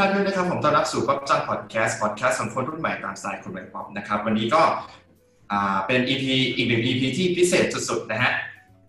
[0.00, 4.62] ท่านด้วยนะครับผมต้อนรับสู่ป๊อปจังพอดแคสต์พอดแคสต์ของคนรุ่นใหม่ตามสไตล์คนใหม่ป๊อปนะครับ วันนี้ก็
[5.52, 6.24] อ่าเป็น EP
[6.56, 8.32] อีกหนึ่ง EP ที่พิเศษสุดๆนะฮะ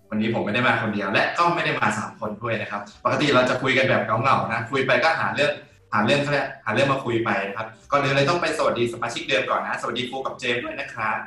[0.10, 5.52] วันนี้ผมไม่ได้มาคนเดียว และก็ไม่ได้มาสามคนด้วยนะครับ ปกติเราจะคุยกันแบบเหงาๆนะ คุยไปก็หาเรื่อง
[5.94, 11.18] หาเรื่องเขาเรียกหาเรื่องมาคุยไปนะครับก่อนอื่นเลยต้องไปสวัสดีสมาชิกเดิมก่อนนะ สวัสดีฟูกับเจมส์ด้วยนะครับ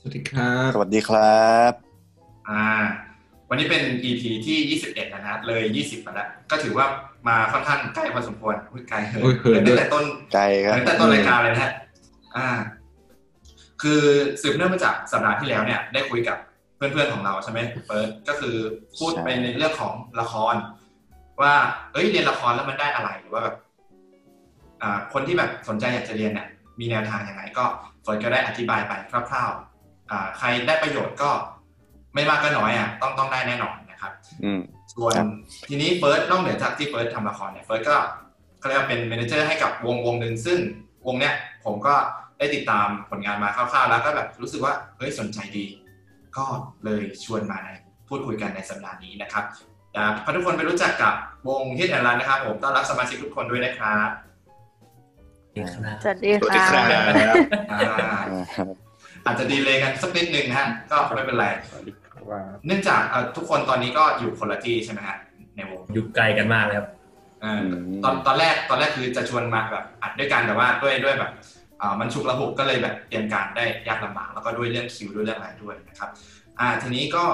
[0.00, 1.72] สวัสดีครับ สวัสดีครับ
[2.48, 3.07] อ่า
[3.50, 6.86] วันนี้เป็น EP ที่ 21แล้วนะเลย 20มาแล้วก็ถือว่า
[7.28, 11.72] มาค่อนข้างใกล้พอสมควรอุ๊ยไกลเหินโอ้ยเหินตั้ด้วงยแต่ต้นไกลครับตั้งแต่ต้นรายการเลยนะฮะ
[12.36, 12.48] อ่า
[13.82, 14.02] คือ
[14.42, 16.38] สืบเนื่องมาจากสัปดาห์ที่แล้วเนี่ย ได้คุยกับ
[16.76, 18.56] เพื่อนๆของเราใช่ไหมเปิดก็คือ
[18.96, 20.54] พูดใช่ไปในเรื่องของละคร
[21.40, 21.54] ว่า
[21.92, 23.56] เอ้ยเรียนละครแล้วมันได้อะไรหรือว่าแบบ
[24.82, 26.48] อ่า คนที่แบบสนใจอยากจะเรียนเนี่ย
[26.80, 27.64] มีแนวทางยังไงก็
[28.02, 28.92] เฟิร์นก็ได้อธิบายไป
[29.30, 31.30] คร่าวๆอ่า ใครได้ประโยชน์ก็
[32.18, 34.12] ไม่มากก็น้อยอะต้องต้องได้แน่นอนนะครับ
[34.44, 34.60] อืม
[34.92, 35.28] ส่วนครับ
[35.68, 37.96] ทีนี้เฟิร์สนอกเหนือจากที่เฟิร์สทำละครเนี่ยเฟิร์สก็
[38.58, 40.58] เขาเรียกว่าเป็น manager ให้กับวงวงหนึ่งซึ่ง
[41.06, 41.34] วงเนี้ย
[41.64, 41.94] ผมก็
[42.38, 45.66] ได้ติดตามผลงานมาคร่าวๆแล้วก็แบบรู้สึกว่าเฮ้ยสนใจดี
[46.36, 46.44] ก็
[46.84, 47.68] เลยชวนมาใน
[48.08, 49.44] พูดคุยกันในสัปดาห์นี้นะครับ
[49.94, 51.14] อยากพาทุกคนไปรู้จักกับ
[51.48, 54.08] วง Hit and Run นะครับผมต้อนรับสมาชิกทุกคนด้วยนะครับ
[56.04, 56.82] สวัสดีสวัสดีค่ะ
[57.28, 57.36] ครับ
[57.72, 58.22] อ่า
[59.26, 61.46] อาจจะดีเลยกันสักนิดนึงนะฮะก็ไม่เป็นไร
[62.30, 65.16] ว่า เนื่องจากเอ่อทุกคนตอนนี้ก็อยู่คนละที่ใช่ไหมฮะ
[65.56, 66.88] ในวงอยู่ไกลกันมากเลยครับ
[67.42, 67.62] เออ
[68.04, 71.30] ตอนตอนแรกตอนแรกคือจะชวนมาแบบอัดด้วยกันแต่ว่าด้วยด้วยแบบ
[71.80, 76.10] อ่ามันฉุกระหุกก็เลยแบบเตรียมการได้ยากลำบากแล้วก็ด้วยเรื่องคิวด้วยเรื่องอะไรด้วยนะครับ
[76.60, 77.24] อ่าทีนี้ก็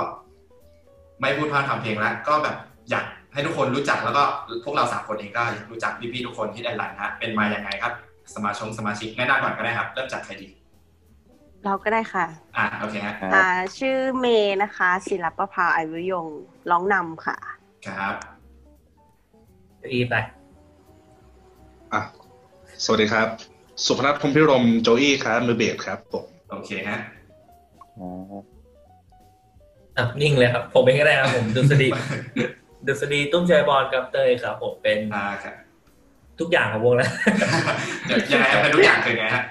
[1.20, 2.56] ไม่พูดพร่ำทำเพลงแล้วก็แบบ
[2.90, 4.22] อยากให้ทุกคนรู้จักแล้วก็
[4.64, 7.92] พวกเราสามคนเองก็อยากรู้จักพี่ๆทุกคนที่ได้ไลน์นะเป็นมาอย่างไงครับ
[8.34, 10.48] สมาชงสมาชิกแนะนำก่อนก็ได้ครับ เริ่มจากใครดี
[11.64, 12.24] เราก็ได้ค่ะ
[12.56, 13.46] อ่าโอเคฮะครับอ่า
[13.78, 16.38] ชื่อเมย์นะคะ ศิลปภาอายุยงค์
[16.70, 17.36] ร้องนำค่ะ
[17.88, 18.14] ครับ
[19.92, 20.14] อีไป
[21.92, 22.00] อะ
[22.84, 23.28] สวัสดีครับ
[23.84, 26.98] สุพนัทพรหมพิรมโจอี้ครับมือเบสครับผมโอเคฮะ
[27.98, 28.08] อ๋อ
[29.96, 31.88] อะนิ่งเลยครับ ผมเองก็ได้ครับผมดุษฎี
[32.86, 35.54] ดุษฎีตุ้มใจบอลกับเตยครับผมเป็นอ่าครับ
[36.40, 37.10] ทุกอย่างของวงแล้ว
[38.06, 39.44] เดี๋ยวยังไงครับเป็นทุกอย่างคือไงฮะ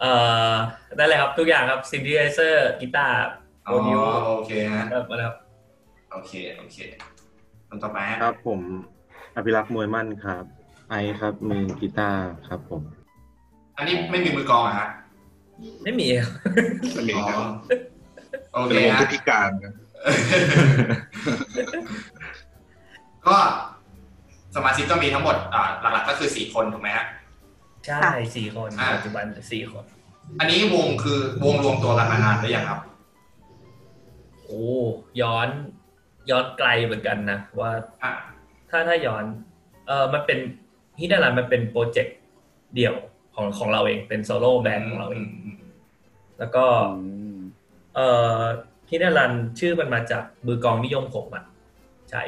[0.00, 0.12] เอ่
[0.50, 0.54] อ
[0.98, 3.18] นั่นแหละครับทุกอย่างครับซินดิไอเซอร์กีตาร์
[3.66, 5.36] อ๋โออดิวโอเคฮะครับมาแล้วครับ
[6.12, 6.78] โอเคโอเค
[7.68, 8.60] คนต่อไปฮะครับผม
[9.34, 10.44] อภิรักษ์มวยมั่นครับ
[10.90, 12.82] ไอครับมือกีตาร์ครับผม
[13.76, 14.88] อันนี้ไม่มีมือกลองเหรอะฮะ
[15.84, 16.30] ไม่มีครับ
[16.94, 17.50] ไม่มีอ๋อครับ
[18.52, 19.74] โอเคเป็นวงฮะ ที่พิการครับ
[23.26, 23.36] ก็
[24.56, 27.06] สมาชิกก็มีทั้งหมดอ่าหลักๆก็คือสี่คนถูกไหมฮะ
[27.86, 28.00] ใช่
[28.36, 29.84] สี่คนอ่า ปัจจุบันสี่คน
[30.40, 32.80] อันนี้วงคือวงรวมตัวกันมานานหรือยังครับ
[34.44, 34.66] โอ้
[35.20, 35.48] ย้อน
[36.30, 37.70] ย้อนไกลเหมือนกันนะว่า
[38.02, 38.12] อะ
[38.70, 39.24] ถ้าถ้าย้อน
[39.86, 40.38] เออมันเป็น
[41.00, 42.16] Hit and Run มันเป็นโปรเจกต์
[42.74, 42.94] เดี่ยว
[43.34, 45.62] ของของเราเองเป็น solo band ของเราเองอืม
[46.38, 46.64] แล้วก็
[46.98, 47.38] อืม
[47.94, 48.08] เอ่
[48.38, 48.40] อ
[48.90, 51.44] ฮิดารันชื่อมันมาจากมือกลองนิยมผมอะ
[52.10, 52.22] ใช้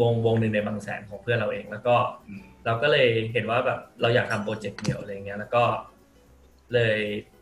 [0.00, 1.94] วงวงหนึ่งในบางแสนของเพื่อนเราเอง แล้วก็
[2.28, 5.62] อืมเราก็เลยเห็นว่าแบบเราอยากทำโปรเจกต์เดี่ยวอะไรเงี้ย แล้วก็
[6.72, 6.98] เลย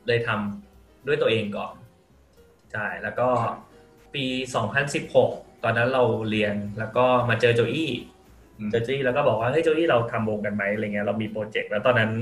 [0.06, 1.75] เลยทำด้วยตัวเองก่อน
[2.72, 3.28] ใช่แล้วก็
[4.15, 4.25] ปี
[4.94, 7.93] 2016 ตอนนั้นเราเรียนแล้วก็มาเจอโจอี้
[8.59, 12.12] อืมเจอโจอี้แล้วก็บอกว่าเฮ้ยโจอี้เราทำวงกันไหมอะไรเงี้ยเรามีโปรเจกต์แล้วตอนนั้น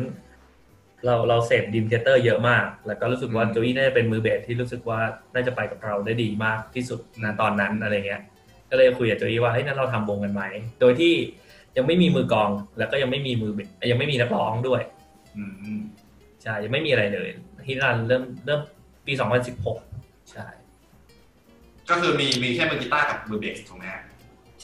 [1.04, 5.00] เราเราเสพ Dream Theater เยอะมาก แล้วก็รู้สึกว่าโจอี้น่าจะเป็นมือเบสที่รู้สึกว่า
[5.34, 8.22] น่าจะไปกับเราได้ดีมากที่สุดนะตอนนั้นอะไรเงี้ย
[8.70, 10.42] ก็เลยคุยกับโจอี้ว่าเฮ้ยนั้นเราทำวงกันไหม
[10.80, 11.14] โดยที่
[11.76, 14.82] ยังไม่มีมือกลอง แล้วก็ยังไม่มีมือเบสยังไม่มีนักร้องด้วย
[15.36, 15.80] อืมอืม
[16.42, 17.28] ใช่ยังไม่มีอะไรเลย
[17.66, 18.60] Hit and Run เริ่มเริ่ม
[19.06, 19.12] ปี
[19.72, 20.46] 2016ใช่
[21.90, 24.02] ก็คือมีมีแค่มือกีตาร์กับมือเบสถูกไหมฮะ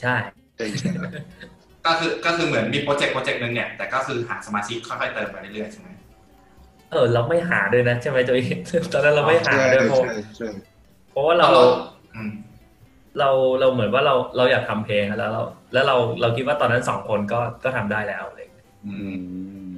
[0.01, 0.15] ใช่
[0.79, 1.11] ใช่ครับ
[1.85, 5.89] ก็คือก็คือเหมือนมีโปรเจกต์โปรเจกต์หนึ่งเนี่ยแต่ก็คือหาสมาชิกค่อยๆเติมไปเรื่อยๆใช่ไหม
[6.91, 8.47] เออเราไม่หาด้วยนะใช่ไหมโจอี้
[8.93, 10.47] ตอนนั้นเราไม่หาใช่ด้วยเพราะใช่ใช่
[11.11, 11.49] เพราะว่าเรา
[13.19, 15.43] เราอืมเราเราเหมือนว่าเราเราอยากทำเพลงอะแล้วเรา
[15.73, 19.77] แล้วเราเราคิดว่าตอนนั้นสองคนก็ก็ทำได้แล้วอะไรอย่างเลยอือืม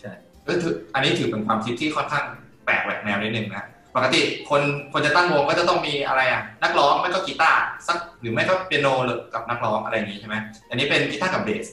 [0.00, 0.12] ใช่
[0.46, 2.24] ก็ถืออันนี้ถือเป็นความคิดที่ค่อนข้าง
[2.64, 3.66] แปลกแหวกแนวนิดนึงนะ
[3.96, 4.62] ปกติคน
[4.92, 10.36] คนจะตั้งวงก็จะต้องมีอะไรอะนักร้องไม่ก็กีตาร์สักหรือไม่ก็เปียโนหรือกับนักร้องอะไรอย่างนี้ใช่ไหม
[10.70, 11.66] อันนี้เป็นกีตาร์กับเบส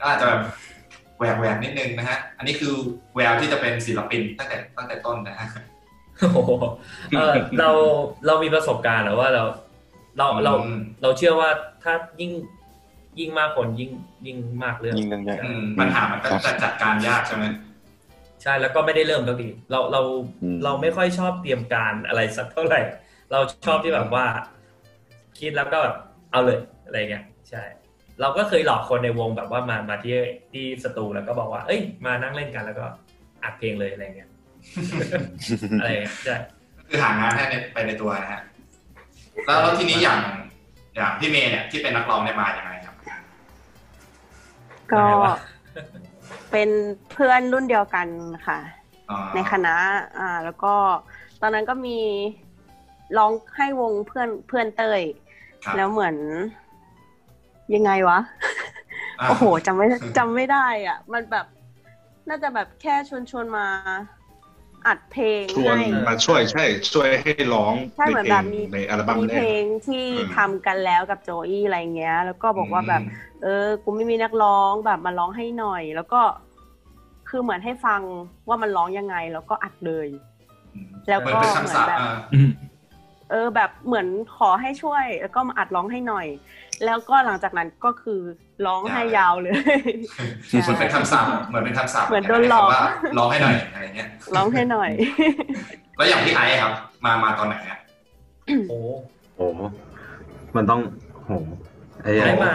[0.00, 0.40] ก็อาจจะแบบ
[1.18, 2.72] แหวกแหวกนิดนึงนะฮะ อันนี้คือ
[3.14, 5.48] แววที่จะเป็นศิลปินตั้งแต่ตั้งแต่ต้นนะฮะ
[6.20, 6.50] โอ้โห
[7.16, 7.70] เออเรา
[8.26, 9.42] เรามีประสบการณ์หรือว่าเรา
[10.18, 11.50] เราเราอืมเราเชื่อว่า
[11.82, 12.32] ถ้ายิ่ง
[13.18, 13.90] ยิ่งมากคนยิ่ง
[14.26, 17.44] ยิ่งมากเรื่องยิ่งเรื่องใหญ่อืมปัญหามันก็จะจัดการยากใช่ไหม
[18.42, 20.00] ใช่แล้วก็ไม่ได้เริ่มสักทีเราเรา
[20.42, 22.80] อืมเราไม่ค่อยชอบเตรียมการอะไรสักเท่าไหร่
[23.32, 24.26] เราชอบที่แบบว่า
[25.38, 25.96] คิดแล้วก็แบบ
[26.32, 27.62] เอาเลยอะไรเงี้ยใช่
[28.20, 30.16] เราก็เคยหลอกคนในวงแบบว่ามามาที่
[30.52, 32.84] ที่สตูแล้วก็บอกว่า เอ้ย มานั่งเล่นกันแล้วก็
[33.44, 34.28] อัดเพลงเลยอะไรเงี้ย
[35.80, 36.36] อะไรเงี้ยใช่
[36.88, 38.42] คือหางานให้ในไปในตัวนะฮะ
[39.46, 40.20] แล้วแล้วทีนี้อย่าง
[40.96, 42.94] อย่างพี่เมย์เนี่ยที่เป็นนักร้องเนี่ยมาอย่างไรครับ
[44.92, 45.36] ก็อะไรวะ
[46.50, 46.68] เป็น
[47.12, 48.06] เพื่อนรุ่นเดียวกัน
[48.46, 48.58] ค่ะ
[49.10, 49.74] อ๋อในคณะ
[50.18, 50.74] อ่าแล้วก็
[51.40, 51.98] ตอนนั้นก็มี
[53.18, 55.02] ร้องให้วงเพื่อนเพื่อนเต้ย
[55.64, 56.16] ครับแล้วเหมือน
[57.74, 58.18] ยังไงวะ
[59.20, 59.86] อ่าโอ้โหจำไม่
[60.18, 61.46] จำไม่ได้ อะ มันแบบ
[62.28, 63.66] น่าจะแบบแค่ชวนชวนมา
[64.86, 76.20] อัดเพลงชวนให้มาช่วยใช่ช่วยให้ร้องใช่ในเหมือนเพลแบงบมีในอัลบั้มมีแรเพลกงที่อืมทำกันแล้วกับโจอี้อะไรเงี้ย แล้วก็บอกว่าแบบอืมเออกูไม่มีนักร้องแบบมาร้องให้หน่อย แล้วก็
[77.28, 78.00] คือเหมือนให้ฟัง
[78.48, 80.08] ว่ามันร้องยังไง แล้วก็อัดเลย
[81.08, 82.14] แล้วก็เหมือนเป็นคำสาปเหมือนแบบอ่า
[83.30, 86.26] เออแบบเหมือนขอให้ช่วย แล้วก็มาอัดร้องให้หน่อย
[86.84, 88.20] แล้วก็หลังจากนั้นก็คือ
[88.66, 92.82] ร้องให้ยาวเลยเหมือนเป็นคำสาปเหมือนเป็นคำสาปเหมือนโดนหลอกว่า
[93.18, 94.90] ร้องให้หน่อยอะไรเงี้ยร้องให้หน่อย
[95.96, 96.72] แล้วอย่างพี่ไอซ์ครับ
[97.04, 97.78] มามาตอนไหนอะ
[98.68, 98.78] โอ้
[99.36, 99.46] โอ้
[100.56, 100.80] มันต้อง
[101.26, 101.30] โห
[102.02, 102.54] ไอ้ได้มา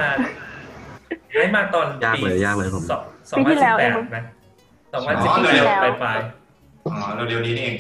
[1.40, 4.24] ได้มาตอนยากปีเลยยากเลยผมสองสองปีพันที่สิแล้บวแปเอดงมั้งนะ
[4.94, 6.18] สองพันสิบปีที่แปดแล้วปลาย
[6.84, 7.78] ปลายอ๋อเร็วๆนี้นี่เอง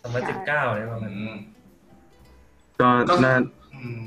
[0.00, 1.34] สองพันสิบเก้าเนี่ยประมาณอืม
[2.80, 3.34] ก็ก็น่า
[3.74, 4.06] อืม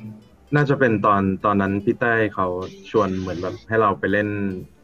[0.56, 2.48] น่าจะเป็นตอนตอนนั้นพี่เต้ยเขา
[2.90, 4.30] ชวนเหมือนแบบให้เราไปเล่น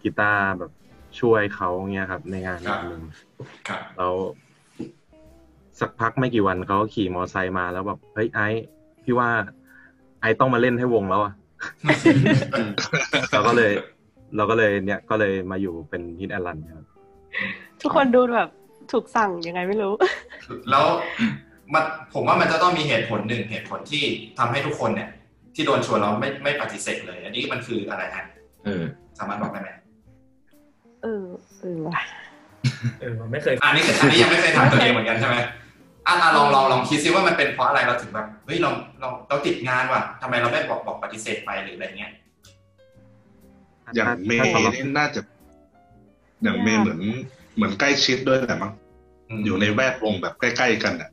[0.03, 0.71] กีตาร์แบบ
[1.19, 3.01] ช่วยเขาเงี้ยครับ ในงานงานหนึ่ง
[3.67, 4.13] ครับแล้ว
[5.79, 8.65] สักพักไม่กี่วันเขาก็ขี่มอไซค์มาแล้วแบบเฮ้ยไอซ์
[9.03, 9.29] พี่ว่า
[10.21, 11.33] ไอซ์ต้องมาเล่นให้วงแล้วอะ
[13.31, 13.71] เราก็เลย
[14.35, 16.85] เราก็เลยเนี่ยก็เลยมาอยู่เป็นฮิตแอลันครับ
[17.81, 18.50] ทุกคนดูแบบ
[18.91, 19.94] ถูกสั่งยังไงไม่รู้
[20.69, 20.85] แล้ว
[21.73, 21.83] มัน
[22.13, 24.03] ผมว่ามันจะต้องมีเหตุผลหนึ่งเหตุผลที่
[24.38, 25.09] ทำให้ทุกคนเนี่ย
[25.56, 28.25] ที่โดนชวนเราไม่ไม่ปฏิเสธเลย อันนี้มันคืออะไรฮะ
[28.66, 28.84] เออ
[29.19, 29.69] สามารถบอกได้ไหม
[31.04, 31.25] เออ
[31.62, 31.94] เออว่ะ
[33.00, 35.38] เออมันไม่เคยอันนี้คืออันนี้ยังไม่เคยถามตัวเองเหมือนกันใช่ไหม
[36.07, 38.69] อะอะลองลองลองคิดซิว่ามันเป็นเพราะอะไรเราถึงแบบเฮ้ยเรา
[39.00, 42.12] เราเราติดงานว่ะทำไมเราไม่บอกบอกปฏิเสธไปหรืออะไรเงี้ย
[43.96, 45.22] อย่างเมย์ถ้าสำหรับนี่น่าจะ
[46.44, 47.02] อย่างเมย์เหมือน
[47.56, 48.72] เหมือนใกล้ชิดด้วยแหละมั้ง
[49.38, 51.10] มอยู่ในแวดวงแบบใกล้ ๆ กันอะ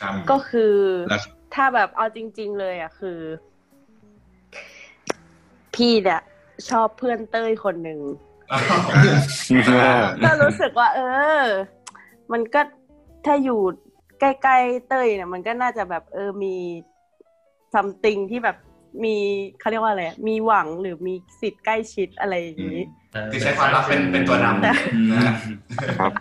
[0.00, 0.74] ครับก็คือ
[1.08, 1.20] แล้ว
[1.54, 3.18] ถ้าแบบเอาจริง ๆ เลยอะคือ
[5.80, 6.20] พี่เนี่ย
[6.70, 8.00] ชอบเพื่อนเต้ยคนหนึ่ง
[10.24, 11.00] ก็รู้สึกว่า เอ
[11.42, 11.44] อ
[12.32, 12.60] มันก็
[13.26, 13.60] ถ้าอยู่
[14.20, 16.54] ใกล้ๆเต้ยเนี่ย มันก็น่าจะแบบ เออมี
[17.72, 18.56] ซัมติงที่แบบ
[19.04, 19.16] มี
[19.60, 22.82] เขาเรียกว่าอะไรอะมีหวังหรือมีสิทธิ์ใกล้ชิดอะไรอย่างนี้
[23.32, 24.74] คือใช้ความรักเป็นเป็นตัวนำนะ
[25.18, 25.34] ฮะ
[25.98, 26.12] ครับ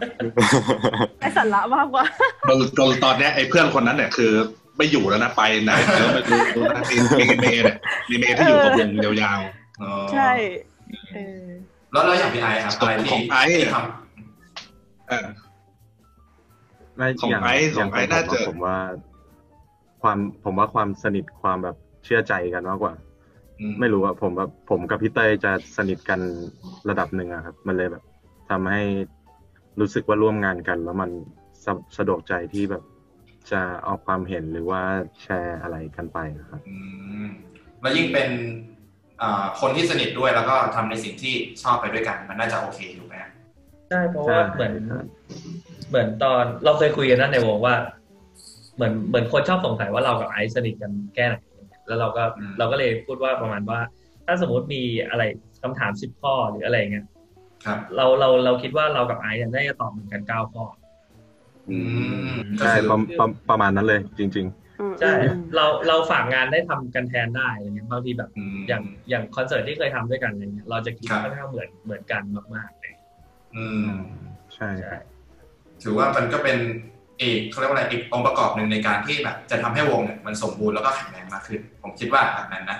[1.21, 2.05] ไอสาระมากกว่า
[2.49, 4.31] ตอนตอนตอนเนี้ยไอ้เพื่อนคนนั้นเนี่ยคือ
[4.79, 7.77] ไม่อยู่แล้วนะไปไหนแล้วไม่รู้รู้นะมีมีเมย์เนี่ย
[8.09, 8.89] มีเมย์ที่อยู่กับวง
[9.23, 9.39] ยาว
[9.81, 10.31] อ๋อใช่
[11.13, 11.43] เออ
[11.91, 15.27] แล้วแล้วอย่างพี่ไอซ์ครับอะไรที่ของไอซ์ที่ทๆเออ
[16.95, 18.77] ไม่ของย่างไอซ์ย่างของไอซ์ผมน่าจะผมว่า
[20.01, 21.75] ความผมว่าความสนิทความแบบ
[22.05, 26.19] เชื่อใจกันมากกว่าำอืไม่รู้อะผมแบบผมกับพี่เต้ยจะสนิทกัน
[26.89, 28.03] ระดับหนึ่งอะครับ มันเลยแบบ
[28.49, 28.81] ทำให้
[29.79, 31.09] รู้สึกว่าร่วมงานกัน แล้วมัน
[31.65, 32.83] สะสะดวกใจที่แบบ
[33.51, 34.81] จะเอาความเห็นหรือว่า
[35.21, 36.75] แชร์อะไรกันไปนะครับอื
[37.25, 37.27] ม
[37.81, 38.29] แล้วยิ่งเป็น
[39.21, 43.31] อ่าคนที่สนิทด้วยแล้วก็ทำในสิ่งที่ชอบไปด้วยกัน มันน่าจะโอเคอยู่ไหมฮะ
[43.89, 44.73] ใช่เพราะว่าเหมือน
[45.89, 47.75] เหมือนตอนเราเคยคุยกันนั่นในวงว่า
[48.75, 51.35] เหมือนเหมือนคนชอบสงสัยว่าเรากับไอซ์สนิทกันแค่ไหน
[51.87, 53.79] แล้วเราก็อืมเราก็เลยพูดว่าประมาณว่า
[54.25, 55.23] ถ้าสมมติมีอะไร
[55.61, 57.05] คำถามสิบข้อหรืออะไรเงี้ย
[57.65, 60.78] ครับเราเราเราคิดว่าเรากับไอซ์เนี่ยน่าจะตอบเหมือนกันเก้าข้ออืมก็
[62.59, 64.47] ใช่คือประประประมาณนั้นเลย จริง
[64.81, 72.23] อืมใช่อืมเราเราฝากงานได้ทำกันแทนได้อะไรเงี้ยบางทีแบบอืมอย่างอย่างคอนเสิร์ตที่เคยทำด้วยกันอะไรเงี้ยเราจะคิดครับค่อนข้างเหมือนเหมือนกัน
[72.55, 72.93] มากๆเลย
[73.55, 74.95] อืมๆใช่ใช่
[75.83, 76.57] ถือว่ามันก็เป็น
[77.21, 82.79] อีกเขาเรียกว่าอะไรอีกองค์ประกอบหนึ่งในการที่แบบ จะทำให้วงเนี่ยมันสมบูรณ์แล้วก็แข็งแรงมากขึ้น ผมคิดว่าแบบนั้นนะ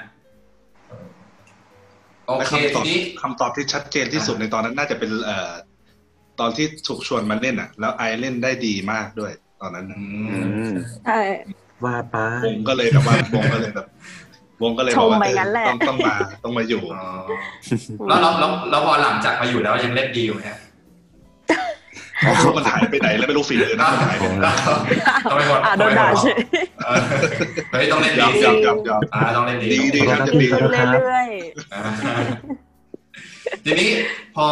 [2.25, 5.51] โอและเคคำตทีอบนี้คำตอบที่ชัดเจนที่สุดในตอนนั้นน่าจะเป็นเอ่อ
[6.41, 9.31] ตอนที่ถูกชวนมาเล่นอะ แล้วไอเล่นได้ดีมากด้วย
[9.62, 10.74] ตอนนั้นอืน่ะม
[11.05, 11.19] ใช่
[11.84, 12.15] ว่าไป
[12.46, 13.88] วงก็เลยแบบว่าวงก็เลยแบบ
[14.62, 17.03] วงก็เลยบอกชมว่าไปเอองั้นแหละต้องต้องมาต้องมาอยู่อ๋อ
[18.08, 20.60] แล้วแล้วแล้วแล้วพอหลังจากมาอยู่แล้วยังเล่นดีอยู่ไหมฮะ
[22.22, 24.48] ไม่รู้มันหายไปไหนแล้วไม่รู้ฝีมือนะมันหายไปไหน
[25.29, 26.36] ต้องไปหมดอ่าโดนด่าเฉย
[26.86, 27.00] เออ
[27.72, 31.27] เฮ้ยต้องเล่นยดีอมยอมยอมยอมอ่าต้องเล่นดีดีดีครับจะดีขึ้นเรื่อย
[31.74, 31.84] อ่า
[33.65, 33.89] ทีนี้
[34.35, 34.47] พอ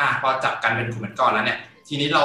[0.00, 2.24] อะพอจับกันเป็นกลุ่มเป็นก้อนแล้วเนี่ย ทีนี้เรา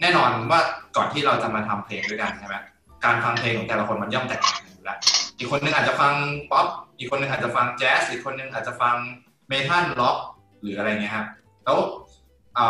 [0.00, 0.60] แน่นอนว่า
[0.96, 2.56] ก่อนที่เราจะมาทำเพลงด้วยกันใช่ไหม
[3.04, 4.98] การฟังเพลงของแต่ละคนมันย่อมแตกต่างกันอยู่แล้ว
[5.38, 6.12] อีกคนนึงอาจจะฟัง
[6.50, 6.66] ป๊อป
[6.98, 8.94] อีกคนนึงอาจจะฟังแจ๊สอีกคนนึงอาจจะฟัง
[9.48, 10.16] metal ร็อก
[10.62, 11.26] หรืออะไรเงี้ยครับ
[11.64, 11.78] แล้ว
[12.58, 12.60] อ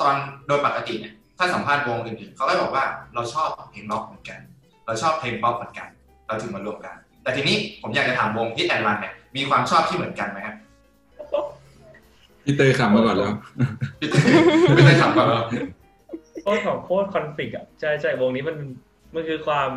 [0.00, 0.14] ตอน
[0.46, 4.38] โดยปกติเนี่ยถ้าสัมภาษณ์วงอื่นๆเขาก็บอกว่าเราชอบเพลงร็อกเหมือนกัน
[4.86, 5.88] เราชอบเพลงป๊อปเหมือนกัน
[6.26, 10.56] เราถึงมารวมกัน แต่ทีนี้ผมอยากจะถามวงที่แอนรันเนี่ยมีความชอบที่เหมือนกันไหมครับ
[12.44, 13.32] พี่เตยขำมาก่อนแล้ว
[14.00, 14.20] พี่เต้
[14.74, 15.42] ไม่ได้ถามก่อนเหรอ
[16.42, 18.56] โคตรของโคตรคอนฟ lict อะใช่ใช่วงนี้มัน
[19.14, 19.70] มันคือความ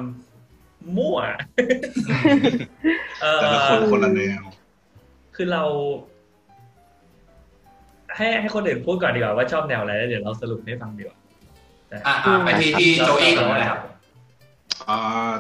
[0.98, 1.17] มั่ว
[3.22, 4.43] เออแต่ละคนคนละแนว
[5.36, 5.63] คือเรา
[8.15, 11.17] ให้ให้คนอื่นพูดก่อนดีกว่าว่าชอบแนวอะไรแล้วเดี๋ยวเราสรุปให้ฟังดีกว่า
[11.93, 13.79] อะอะไปที่ที่โจอี้ก่อนก็ได้ครับ
[14.89, 15.34] อ่า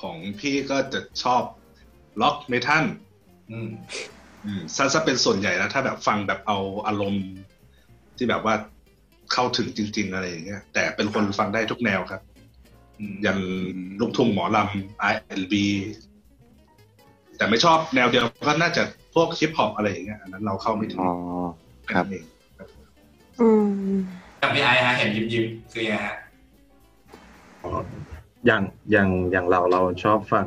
[0.00, 1.42] ของพี่ก็จะชอบ
[2.22, 2.84] ล็อกเมทัล
[3.50, 4.13] อืมอืม
[4.76, 7.26] ซะซะเป็นส่วนใหญ่นะถ้าแบบฟังแบบเอาอารมณ์
[8.16, 8.54] ที่แบบว่า
[9.32, 12.20] เข้าถึงจริง ๆ อะไรอย่างเงี้ย แต่เป็นคนฟังได้ทุกแนวครับ
[12.98, 13.38] อืมยัน
[14.00, 15.54] ลูกทุ่งหมอลำ R&B
[17.36, 18.82] แต่ไม่ชอบแนวเดียวก็น่าจะ
[19.14, 21.12] พวกฮิปฮอปอะไรอย่างเงี้ยอันนั้นเราเข้าไม่ถึงอ๋อ
[21.92, 22.24] ครับนั่นเอง
[23.40, 23.48] อื
[23.94, 23.96] ม
[24.42, 26.18] กับพี่ไอซ์ฮะเห็นยิ้มยิ้มๆคือยังไงฮะ
[28.46, 30.46] อย่างอย่างอย่างเราเราชอบฟัง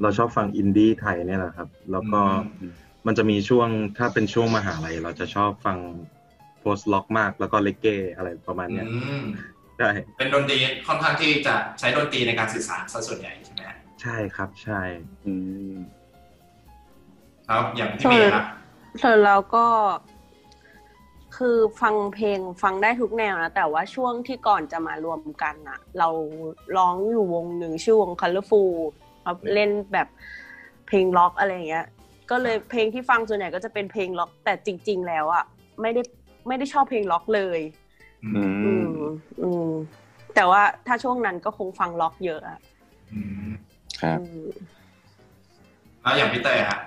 [0.00, 2.20] เราชอบฟังอินดี้ไทยเนี่ยแหละครับ แล้วก็
[3.06, 5.78] มันจะมีช่วงถ้าเป็นช่วงมหาลัยเราจะชอบฟัง
[6.60, 9.24] post rock มากแล้วก็เร็กเก้อะไรประมาณเนี้ยอืม
[9.78, 14.80] ใช่เป็นดนตรีค่อนข้างที่จะใช้ดนตรีในการสื่อสารซะส่วนใหญ่ใช่ไหมฮะใช่ครับใช่
[15.24, 15.32] อื
[15.74, 15.76] ม
[17.48, 18.46] ครับอย่างพี่เมย์ครับ
[19.02, 19.66] ส่วนเราก็
[21.36, 26.08] คือฟังเพลงฟังได้ทุกแนวนะ แต่ว่าช่วงที่ก่อนจะมารวมกันอะเรา
[26.76, 28.72] ร้องอยู่วงหนึ่งชื่อวง Colorful
[29.24, 30.08] ครับเล่นแบบ
[30.86, 31.86] เพลงล็อกอะไรอย่างเงี้ย
[32.30, 35.44] ก็เลยเพลงที่ฟังส่วนใหญ่ก็จะเป็นเพลงล็อก แต่จริง ๆ แล้วอะ
[35.80, 36.02] ไม่ได้
[36.48, 37.60] ไม่ได้ชอบเพลงล็อกเลย
[38.24, 38.30] อื
[38.64, 39.00] อืมม
[39.42, 39.70] อืม
[40.34, 42.58] แต่ว่าถ้าช่วงนั้นก็คงฟังล็อกเยอะอะ
[43.12, 43.52] อืม
[44.00, 44.48] ครับอืม
[46.02, 46.80] แล้วอย่างพี่เต้ยฮะ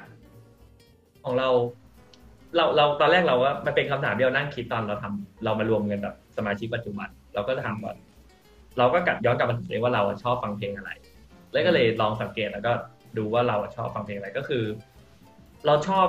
[1.23, 1.49] ของเรา
[2.55, 7.93] เราเราตอนแรกเราว่ามันเป็นคำถามที่เรานั่งคิดตอนเราทำเรามารวมกันแบบสมาชิกปัจจุบัน เราก็ถามว่า
[8.77, 10.91] เราก็กลับย้อนกลับมาถึงเลยว่าเราอะชอบฟังเพลงอะไร
[11.51, 12.71] แล้วก็เลยลองสังเกตแล้วก็
[13.17, 14.63] ดูว่าเราอะชอบฟังเพลงอะไรก็คือ
[15.65, 16.07] เราชอบ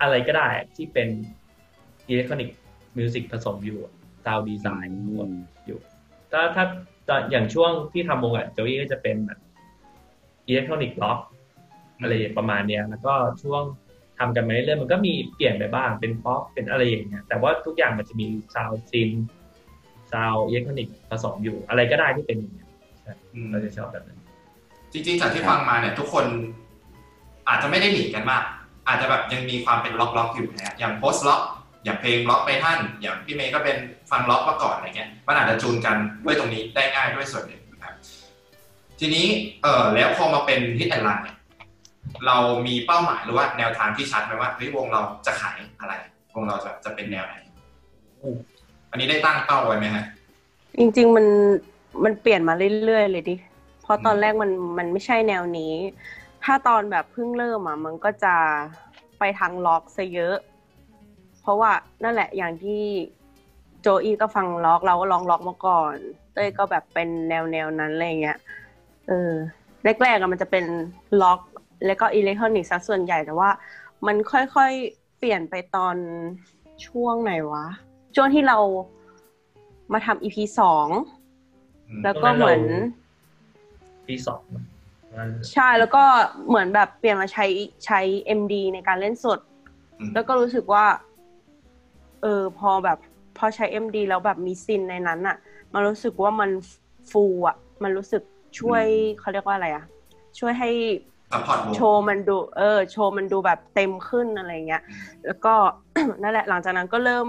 [0.00, 1.08] อะไรก็ได้ที่เป็น
[2.08, 2.58] อิเล็กทรอนิกส์
[2.98, 3.78] มิวสิกผสมอยู่
[4.24, 5.28] ซาวดีไซน์ทั้งหมด
[5.66, 5.78] อยู่
[6.32, 6.64] ถ้าถ้า
[7.06, 9.40] ถ้าอย่างช่วงที่ทำวงอะโจอี้ก็จะเป็นแบบ
[10.48, 11.18] electronic rock
[12.00, 13.62] อะไรประมาณเนี้ย แล้วก็ช่วง
[14.18, 19.10] ทำกันมาเรื่อยๆมันก็มีเปลี่ยนไปบ้าง เป็นป๊อป เป็นอะไรอย่างเงี้ย แต่ว่าทุกอย่างมันจะมี sound synth
[20.12, 22.68] sound electronic ผสมอยู่ อะไรก็ได้ที่เป็นอย่างเงี้ย
[23.34, 24.18] อืมเราจะชอบแบบนั้น
[24.92, 26.26] จริงๆ จากที่ฟังมาเนี่ย ทุกคน
[27.48, 28.42] อาจจะไม่ได้หนีกันมาก
[28.88, 31.42] อาจจะแบบยังมีความเป็นร็อกร็อกอยู่นะฮะอย่าง post rock
[31.84, 33.76] อย่างเพลงล็อกไปท่าน อย่างพี่เมย์ก็เป็น
[34.10, 37.94] ฟังล็อกมาก่อนอะไรเงี้ยมันอาจจะจูนกันด้วยตรงนี้ได้ง่ายด้วยส่วนหนึ่งนะครับ
[38.98, 39.26] ทีนี้
[39.62, 41.36] เออแล้วพอมาเป็นฮิตแอนด์รันเนี่ย
[42.26, 45.94] เรามีเป้าหมายหรือว่าแนวทางที่ชัดไหมว่าเฮ้ยวงเราจะขายอะไร
[46.34, 47.34] วงเราจะจะเป็นแนวไหน
[48.90, 50.04] อันนี้ได้ตั้งเป้าไว้ไหมฮะ
[50.78, 51.26] จริง ๆ มัน
[52.04, 52.54] มันเปลี่ยนมา
[52.84, 53.36] เรื่อยๆเลยดิ
[53.82, 55.72] เพราะตอนแรกมันมันไม่ใช่แนวนี้
[56.44, 58.34] ถ้าตอนแบบเพิ่งเริ่มอะมันก็จะ
[59.18, 60.36] ไปทางล็อกซะเยอะ
[61.40, 62.84] เพราะว่านั่นแหละอย่างที่
[63.80, 65.94] โจอี้ก็ฟังล็อกเราก็ลองล็อกมาก่อน
[66.32, 68.38] เต้ยก็แบบเป็นแนวแนวๆนั้นอะไรเงี้ย
[69.08, 69.32] เออ
[70.02, 70.64] แรกๆอะมันจะเป็น
[71.22, 71.40] ล็อก
[71.86, 73.50] แล้วก็อิเล็กทรอนิกส์ซะส่วนใหญ่แต่ว่า
[74.06, 75.96] มันค่อยๆเปลี่ยนไปตอน
[76.86, 77.66] ช่วงไหนวะ
[78.16, 78.58] ช่วงที่เรา
[79.92, 80.88] มาทำ EP สอง
[81.88, 82.62] อืมแล้วก็เหมือน
[84.08, 84.64] ปีสองมัน
[85.52, 86.02] ใช่แล้วก็
[86.48, 87.46] เหมือนแบบเปลี่ยนมาใช้
[87.86, 88.00] ใช้
[88.38, 89.38] MD ในการเล่นสด
[90.00, 90.84] อืมแล้วก็รู้สึกว่า
[92.22, 92.98] เออพอแบบ
[93.38, 95.36] พอใช้ MD แล้วแบบมี synth ในนั้นอะ
[95.72, 96.50] มันรู้สึกว่ามัน
[97.10, 98.22] ฟูอะมันรู้สึก
[98.58, 98.84] ช่วย
[99.20, 99.84] เขาเรียกว่าอะไรอะ
[100.38, 100.70] ช่วยให้
[101.32, 104.82] support วงโชว์มันดู เออ โชว์มันดูแบบเต็มขึ้นอะไรเงี้ย
[105.26, 105.54] แล้วก็
[106.22, 107.28] นั่นแหละหลังจากนั้นก็เริ่ม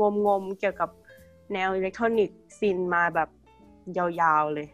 [0.00, 0.90] งมงมๆเกี่ยวกับ
[1.52, 3.28] แนว electronic synth มาแบบ
[3.98, 4.68] ยาวๆเลย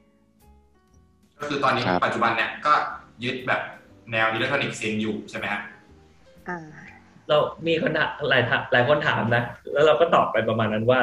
[1.43, 2.73] ก็คือตอนนี้ครับปัจจุบันเนี่ยก็
[3.25, 3.61] ยึดแบบ
[4.13, 5.61] แนว electronic synth อยู่ใช่ไหมฮะ
[6.49, 6.59] อ่า
[7.29, 11.01] เรามีคนถามหลายถหลายคนถามนะ แล้วเราก็ตอบไปประมาณนั้นว่า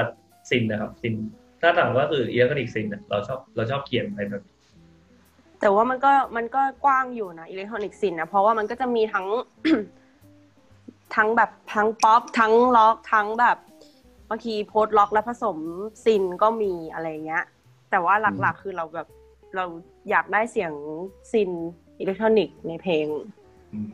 [0.50, 1.14] synth นะครับ synth
[1.62, 4.44] ถ้าถามว่าคือ electronic synth เนี่ยเราชอบเราชอบเขียนไปแบบ
[5.62, 9.28] แต่ว่ามันก็มันก็กว้างอยู่นะ electronic synth นะเพราะว่ามันก็จะมีทั้ง
[11.16, 13.58] ทั้งแบบทั้งป๊อปทั้งร็อกทั้งแบบ
[14.30, 15.58] บางที post-rock แล้วผสม
[16.06, 17.44] synth ก็มีอะไรเงี้ย
[17.92, 19.08] แต่ว่าหลักๆคือเราแบบ
[19.56, 19.66] เรา
[20.10, 20.74] อยากได้เสียง
[21.32, 23.08] synth electronic ในเพลง
[23.74, 23.90] อืม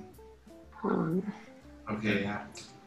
[0.84, 1.10] อืม
[1.86, 2.42] โอเคครับ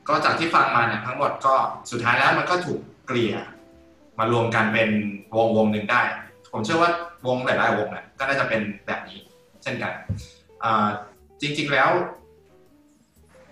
[0.09, 1.55] ก็จากที่ฟังมาเนี่ยทั้งหมดก็
[1.91, 3.35] สุดท้ายแล้วมันก็ถูกเกลี่ย
[4.19, 4.91] มารวมกันเป็น
[5.37, 6.01] วงวงหนึ่งได้
[6.53, 6.91] ผมเชื่อว่า
[7.27, 9.19] วงหลายๆวงเนี่ยก็น่าจะเป็นแบบนี้
[9.63, 9.93] เช่นกัน
[10.63, 10.89] อ่า
[11.41, 11.91] จริง ๆแล้ว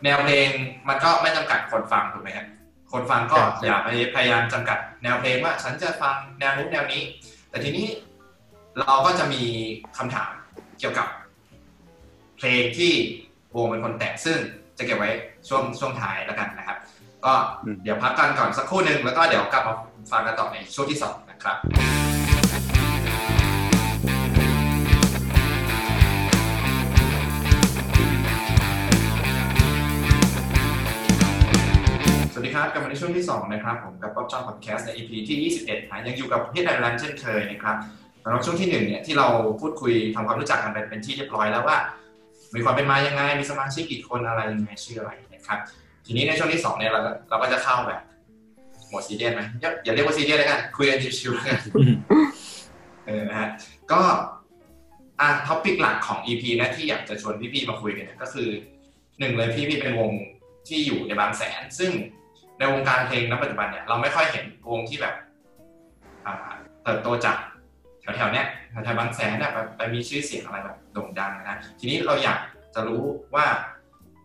[0.02, 0.48] แแนวเพลง
[0.88, 2.46] มันก็ไม่จำกัดคนฟังถูกไหมครับ
[2.92, 7.02] คนฟังก็ใช่อย่าไปพยายามจำกัด แนวเพลงว่า ฉันจะฟังแนวนู้นแนวนี้
[7.50, 7.86] แต่ทีนี้
[8.80, 9.42] เราก็จะมี
[9.98, 10.32] คำถาม
[10.78, 11.06] เกี่ยวกับ
[12.36, 12.92] เพลงที่
[13.56, 14.38] วงเป็นคนแต่งซึ่ง
[14.78, 15.10] จะเก็บไว้
[15.48, 16.78] ช่วงช่วงท้ายแล้วกันนะครับ
[17.24, 17.32] ก็
[17.64, 19.74] อืมเดี๋ยวพักกันก่อนสักครู่หนึ่งแล้วก็เดี๋ยวกลับมา
[20.12, 21.56] ฟังกันต่อในช่วงที่สองนะครับ
[32.32, 37.76] สวัสดีครับกลับมาในช่วงที่ 2 นะครับ ผมกับป๊อปจอห์นพอดแคสต์ใน EP ที่ 21นะยังอยู่กับพี่ไดรันเช่นเคยนะครับ
[38.26, 39.26] สำหรับช่วงที่1เนี่ยที่เรา
[39.60, 41.78] พูดคุยทำความรู้จักกันไปเป็นที่เรียบร้อยแล้วว่า
[42.54, 45.58] มีความเป็นมายังไงมีสมาชิกกี่คนอะไรยังไงชื่ออะไรนะครับ
[46.06, 48.00] ทีนี้ในช่วงที่2เนี่ยเราก็เราก็จะเข้าแบบ
[48.86, 51.58] โหมดซีเรียสไหมอย่าอย่าเรียกว่าซีเรียสแล้วกันคุยกันชิวๆแล้วกัน
[53.06, 53.48] เออนะฮะ
[53.92, 54.00] ก็
[55.20, 58.48] อะ topic หลักของ EP นะที่อยากจะชวนพี่ๆมาคุยกันก็คือ
[59.18, 60.10] หนึ่งเลยพี่ๆเป็นวง
[60.68, 61.90] ที่อยู่ในบางแสน ซึ่ง
[62.58, 65.14] ในวงการเพลงณปัจจุบันเนี่ยเราไม่ค่อยเห็นวงที่แบบ
[66.26, 66.34] อ่า
[66.84, 67.36] เติบโตจาก
[68.14, 72.38] แถวๆเนี้ยแถวๆบางแสนเนี่ยแบบไปมีชื่อเสียงอะไรแบบโด่งดังนะทีนี้เราอยาก
[72.74, 73.02] จะรู้
[73.34, 73.46] ว่า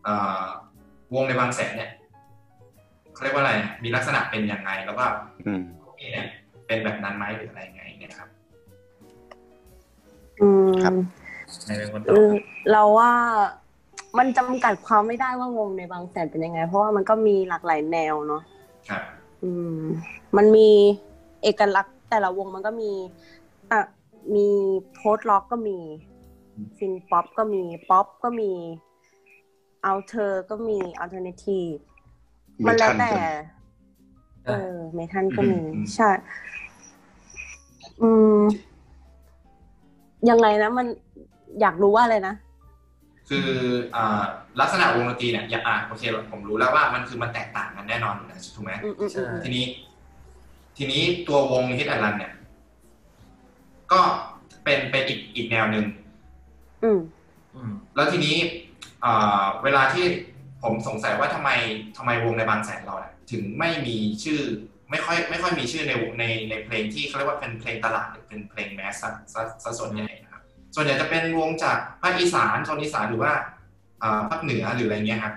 [0.03, 0.43] เอ่อ
[1.13, 1.91] วงในบางแสนเนี่ย
[3.13, 5.05] เขาเรียกว่าอะไรมีลักษณะเป็นยังไงแล้วก็
[5.47, 6.27] อืมพวกนี้เนี่ย
[6.67, 8.29] เป็นแบบนั้นไหมหรืออะไรยังไงเนี่ยครับ
[10.41, 10.93] อืมครับ
[11.65, 12.33] ไหนเป็นคนตเออบอ
[12.71, 13.11] เราว่า
[14.17, 18.43] มันจำกัดความไม่ได้ว่าวงในบางแสนเป็นยังไง เพราะว่ามันก็มีหลากหลายแนวเนาะ
[18.89, 19.01] ครับ
[19.43, 19.79] อืม
[20.38, 20.69] มันมี
[21.43, 22.91] เอกลักษณ์แต่ละวงมันก็มี
[23.71, 23.81] อะ
[24.35, 24.49] มี
[24.93, 25.77] post-rock ก็มี
[26.77, 28.51] synth-pop ก็มี ป๊อปก็มี
[29.83, 31.73] เอาเธอก็มี alternative
[32.65, 33.13] มันแล้วแต่
[34.45, 36.09] เออ metal ก็มีอืมใช่
[38.01, 38.09] อื
[38.39, 38.41] ม
[40.29, 40.87] ยังไงนะ มัน
[41.61, 42.35] อยากรู้ว่าอะไรนะ
[43.29, 43.49] คือ
[43.96, 44.22] อ่า
[44.59, 49.65] ลักษณะวงดนตรีเนี่ยอย่างอ่าโอเคผมรู้แล้วว่ามันคือมันแตกต่างกันแน่นอนอยู่แล้วถูกไหมอืมอืมอืมอืมทีนี้
[50.77, 52.31] ทีนี้ตัววงฮิตแอนลันเนี่ย
[53.91, 53.99] ก็
[54.63, 55.85] เป็นเป็นอีกอีกแนวหนึ่ง
[56.83, 56.99] อืม
[57.55, 58.35] อืมแล้วทีนี้
[59.05, 60.05] อ่าเวลาที่
[60.63, 61.49] ผมสงสัยว่าทำไม
[61.97, 64.39] ทำไมวงในบางแสนเราเนี่ยถึงไม่มีชื่อ
[64.89, 70.41] ไม่ค่อยไม่ค่อยมีชื่อในในในเพลงที่เขาเรียกว่าเป็นเพลงตลาดหรือเป็นเพลงแมสซะซะซะส่วนใหญ่นะครับ
[70.75, 73.33] ส่วนใหญ่จะเป็นวงจากภาคอีสานโซนอีสานหรือว่า
[74.03, 75.33] อ่าภาคเหนือหรืออะไรเงี้ยครับ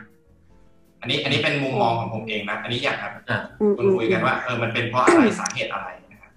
[1.00, 6.32] อันนี้อันนี้เป็นมุมมองของผมเองนะอันนี้อยากครับอะอืมคุยคุยกันว่าเออมันเป็นเพราะอะไรสาเหตุอะไรนะครับ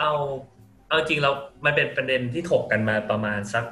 [0.00, 0.12] เอา
[0.88, 1.30] เอาจริงเรา
[1.64, 3.64] มันเป็นประเด็นที่ถกกันมาประมาณสัก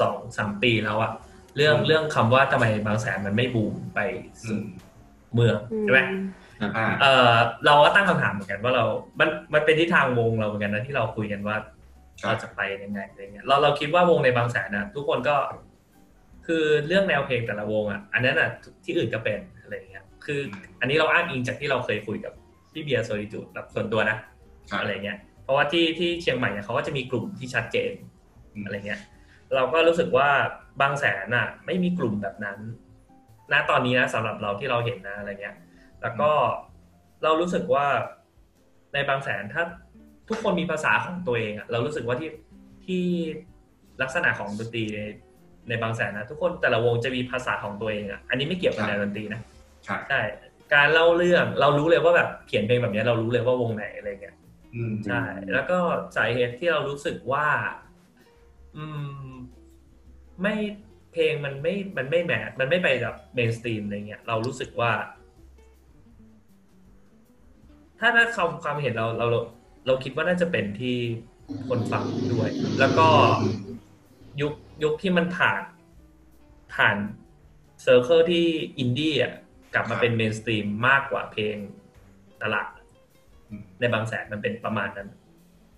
[0.00, 1.12] สองสามปีแล้วอะ
[1.56, 4.00] เรื่องอืมเรื่องคำว่าทำไมบางแสนมันไม่บูมไป
[4.44, 4.66] อืสู่ม
[5.34, 6.00] เมืองอืมใช่ไหม
[6.76, 7.32] อ่าเออ
[7.66, 8.84] เราก็ตั้งคำถามเหมือนกันว่าเรา
[9.20, 11.56] มันมันเป็นที่ทางวงเราเหมือนกันนะที่เราคุยกันว่า
[12.22, 15.36] ครับเราจะไปยังไงอะไรเงี้ยเราเราคิดว่าวงในบางแสนนะทุกคนก็
[16.46, 18.50] คือเรื่องแนวเพลงแต่ละวงอะ อันนั้นอะ
[18.84, 20.40] ที่อื่นก็เป็นอะไรเงี้ย คือ
[20.80, 22.32] อันนี้เราอ้างอิงจากที่เราเคยคุยกับ
[22.72, 24.16] พี่เบียร์โซลิจูดแบบส่วนตัวนะ
[24.70, 27.92] ครับอะไรเงี้ย เพราะว่าที่ที่เชียงใหม่เนี่ยเขาก็จะมีกลุ่มที่ชัดเจน
[28.52, 29.00] อืมอะไรเงี้ย
[29.54, 30.28] เราก็รู้สึกว่า
[30.80, 32.58] บางแสนอะ ไม่มีกลุ่มแบบนั้น
[33.52, 35.56] ณตอนนี้นะสำหรับเราที่เราเห็นนะอะไรเงี้ย
[36.02, 36.30] แล้วก็
[37.22, 37.86] เรารู้สึกว่า
[38.94, 39.62] ในบางแสนถ้า
[40.28, 42.30] ทุกคนมีภาษาของตัวเองอะเรารู้สึกว่าที่
[42.84, 43.04] ที่
[44.02, 45.00] ลักษณะของดนตรีใน
[45.68, 49.40] ในบางแสนนะทุกคนแต่ละวงจะมีภาษาของตัวเองอะอันนี้ไม่เกี่ยวกับแนวดนตรีนะ
[49.88, 50.20] ครับใช่
[50.74, 54.43] การเล่าเรื่องเรารู้เลยว่าแบบเขียนเพลงแบบเนี้ยเรารู้เลยว่าวงไหนอะไรเงี้ยอืม
[55.06, 55.78] ใช่แล้วก็
[56.16, 57.48] สาเหตุที่เรารู้สึกว่า
[58.76, 58.84] อื
[59.24, 59.28] ม
[60.42, 60.54] ไม่
[61.12, 64.92] เพลงมันไม่มันไม่ match มันไม่ไปกับ mainstream อะไรเงี้ยเรารู้สึกว่า
[67.98, 69.40] ถ้าถ้าความความเห็นเราเราเรา
[69.86, 70.96] เราคิดว่าน่าจะเป็นที่
[71.68, 73.08] คนฟังด้วย แล้วก็
[74.40, 75.62] ยุคยุคที่มันผ่าน
[76.74, 76.96] ผ่าน
[77.82, 78.46] circle ที่
[78.78, 79.32] อินดี้อะ
[79.74, 81.56] กลับมาเป็น mainstream มากกว่าเพลง
[82.42, 82.83] ตลาดอืม
[83.84, 85.08] ในบางแสนมันเป็นประมาณนั้น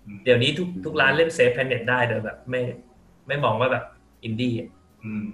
[0.05, 2.61] อืมเดี๋ยวนี้ทุกทุกร้านเล่น Safeplanet ได้โดยแบบไม่
[3.27, 3.85] ไม่มองว่าแบบ
[4.23, 4.69] อินดี้อะ
[5.03, 5.25] อืม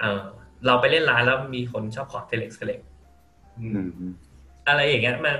[0.00, 0.22] เออ
[0.66, 2.80] เราไปเล่นร้านแล้วมีคนชอบขอ Telex Telexs
[3.60, 4.12] อือืมม
[4.68, 5.36] อะไรอย่างเงี้ยมัน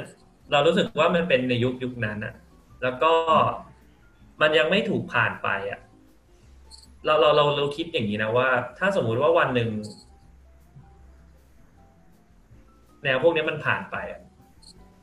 [0.53, 2.35] เรารู้สึกว่ามันเป็นในยุคยุคนั้นอะ
[2.83, 3.13] แล้วก็
[4.41, 5.81] มันยังไม่ถูกผ่านไปอะ
[7.05, 9.71] เราเราเราเราคิดอย่างนี้นะว่า ถ้าสมมุติว่าวันหนึ่ง
[13.05, 14.21] แนวพวกนี้มันผ่านไปอะ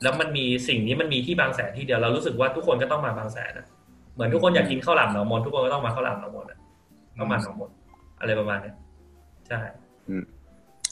[0.04, 3.68] แล้วมันมีสิ่งนี้มันมีที่บางแสนที่เดียวเรารู้สึกว่าทุกคนก็ต้องมาบางแสนอะ
[4.14, 6.60] เหมือนทุกคนอยากกินข้าวหลามหนองมนทุกคนก็ต้องมาข้าวหลามหนองมนอะ
[7.20, 7.72] ต้องมาหนองมน
[8.20, 8.76] อะไรประมาณเนี้ย
[9.48, 9.60] ใช่
[10.10, 10.24] อืม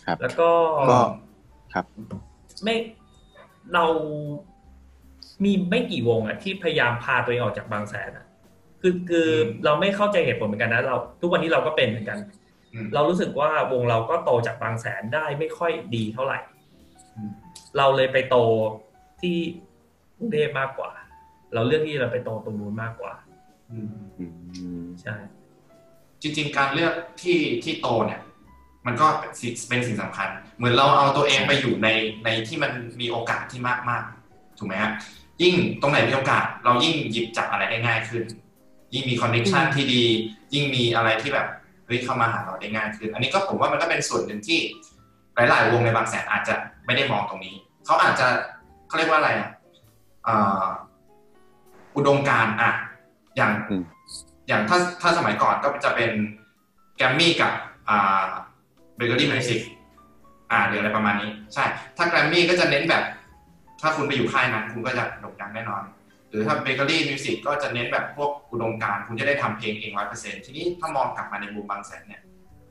[0.06, 0.50] ครับ แล้วก็
[0.92, 1.00] ก็
[1.74, 1.86] ครับ
[2.64, 2.76] ไม่
[3.74, 3.86] เรา
[5.44, 8.26] มีไม่กี่วงอะที่พยายามพาตัวเองออกจากบางแสนอะ
[8.82, 12.18] คือคืออืมเราไม่เข้าใจเหตุผลเหมือนกันนะเรา ทุกวันนี้เราก็เป็นเหมือนกัน
[12.74, 16.40] อืมเรารู้สึกว่าวงเราก็โตจากบางแสนได้ไม่ค่อยดีเท่าไหร่
[17.16, 17.32] อืม
[17.78, 18.38] เราเลยไปโต
[19.22, 19.38] ที่
[20.18, 20.92] กรุงเทพมากกว่า
[21.54, 23.14] เราเลือกที่เราไปโตตรงนู้นมากกว่า
[23.72, 24.26] อืมอื
[24.82, 25.16] มใช่
[26.22, 28.22] จริง ๆ การเลือกที่ที่โตเนี่ย
[28.86, 31.88] มันก็เป็นสิ่งเป็นสิ่งสำคัญ เหมือนเราเอาตัวเองไปอยู่ใน
[32.26, 34.92] ในที่มันมีโอกาสที่มากมากๆถูกไหมฮะ
[35.42, 38.24] ยิ่งตรงไหนมีโอกาส เรายิ่งหยิบจับอะไรได้ง่ายขึ้น
[38.94, 40.04] ยิ่งมี connection ที่ดี
[40.54, 41.48] ยิ่งมีอะไรที่แบบ
[41.86, 44.60] เฮ้ยเข้ามาหาเราได้ง่ายขึ้น อันนี้ก็ผมว่ามันก็เป็นส่วนหนึ่งที่
[45.36, 46.56] หลายๆวงในบางแสนอาจจะ
[46.86, 47.56] ไม่ได้มองตรงนี้
[47.86, 48.28] เขาอาจจะ
[48.90, 49.50] เขาเรียกว่าอะไรอะ
[50.28, 50.64] อ่า
[51.96, 52.72] อุดมการณ์อะ
[53.38, 53.84] อย่างอืม
[54.48, 56.12] อย่างถ้าถ้าสมัยก่อนก็จะเป็น
[56.98, 57.52] แกรมมี่กับ
[57.90, 58.28] อ่า
[58.96, 59.60] เบเกอรี่มิวสิก
[60.52, 61.64] อ่าหรืออะไรประมาณนี้ ใช่
[61.98, 63.04] ถ้าแกรมมี่ก็จะเน้นแบบ
[63.82, 65.84] ถ้าคุณไปอยู่ค่ายนั้นคุณก็จะโด่งดังแน่นอน
[66.30, 72.22] หรือถ้าเบเกอรี่มิวสิกก็จะเน้นแบบพวกอุดมการณ์คุณจะได้ทำเพลงเองร้อยเปอร์เซ็นต์ทีนี้ถ้ามองกลับมาในมุมบางแสนเนี่ย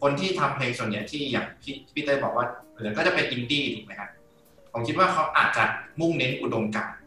[0.01, 4.11] คนที่ทำเพลงส่วนใหญ่ที่อย่างพี่พี่เต้ยบอกว่าเหลือก็จะเป็นอินดี้ถูกไหมครับ
[4.79, 5.65] ผมคิดว่าเขาอาจจะ
[6.01, 6.99] มุ่งเน้นอุดมการณ์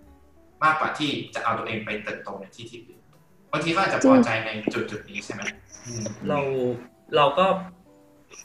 [0.64, 3.02] มากกว่าที่จะเอาตัวเองไปเติบโตในที่ที่อื่น
[3.52, 5.42] บางทีก็อาจจะพอใจในจุดจุดๆนี้ใช่ไหม
[5.86, 6.40] อืมเรา
[7.16, 7.46] เราก็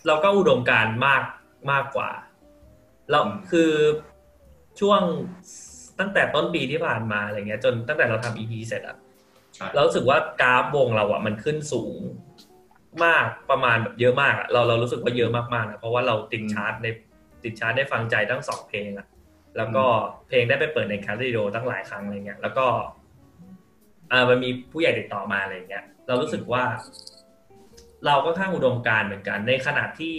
[0.07, 1.23] เราก็อุดมการณ์มาก
[1.73, 2.11] มากกว่า
[3.11, 3.73] เราคือ
[4.81, 5.01] ช่วง
[5.99, 8.97] ตั้งแต่ต้นปีที่ผ่านมาอะไรเงี้ย จนตั้งแต่เราทำ EP เสร็จอะ
[9.55, 11.97] ใช่เรารู้สึกว่ากราฟวงเราอะมันขึ้นสูง
[13.05, 16.87] มากประมาณแบบเยอะมากอะเราเรารู้สึกว่าเยอะมากๆนะเพราะว่าเราติดชาร์ตใน
[17.45, 19.07] ติดชาร์ตได้ฟังใจทั้งสองเพลงอะ
[19.57, 19.85] แล้วก็
[20.29, 22.67] เพลงได้ไปเปิดในแคทเรดิโอตั้งหลายครั้งอะไรเงี้ย แล้วก็
[24.13, 26.63] อ่ามันมีผู้ใหญ่ติดต่อมาอะไรเงี้ย เรารู้สึกว่า
[28.07, 30.15] เราก็ข้างอุดมการณ์เหมือนกัน ในขณะที่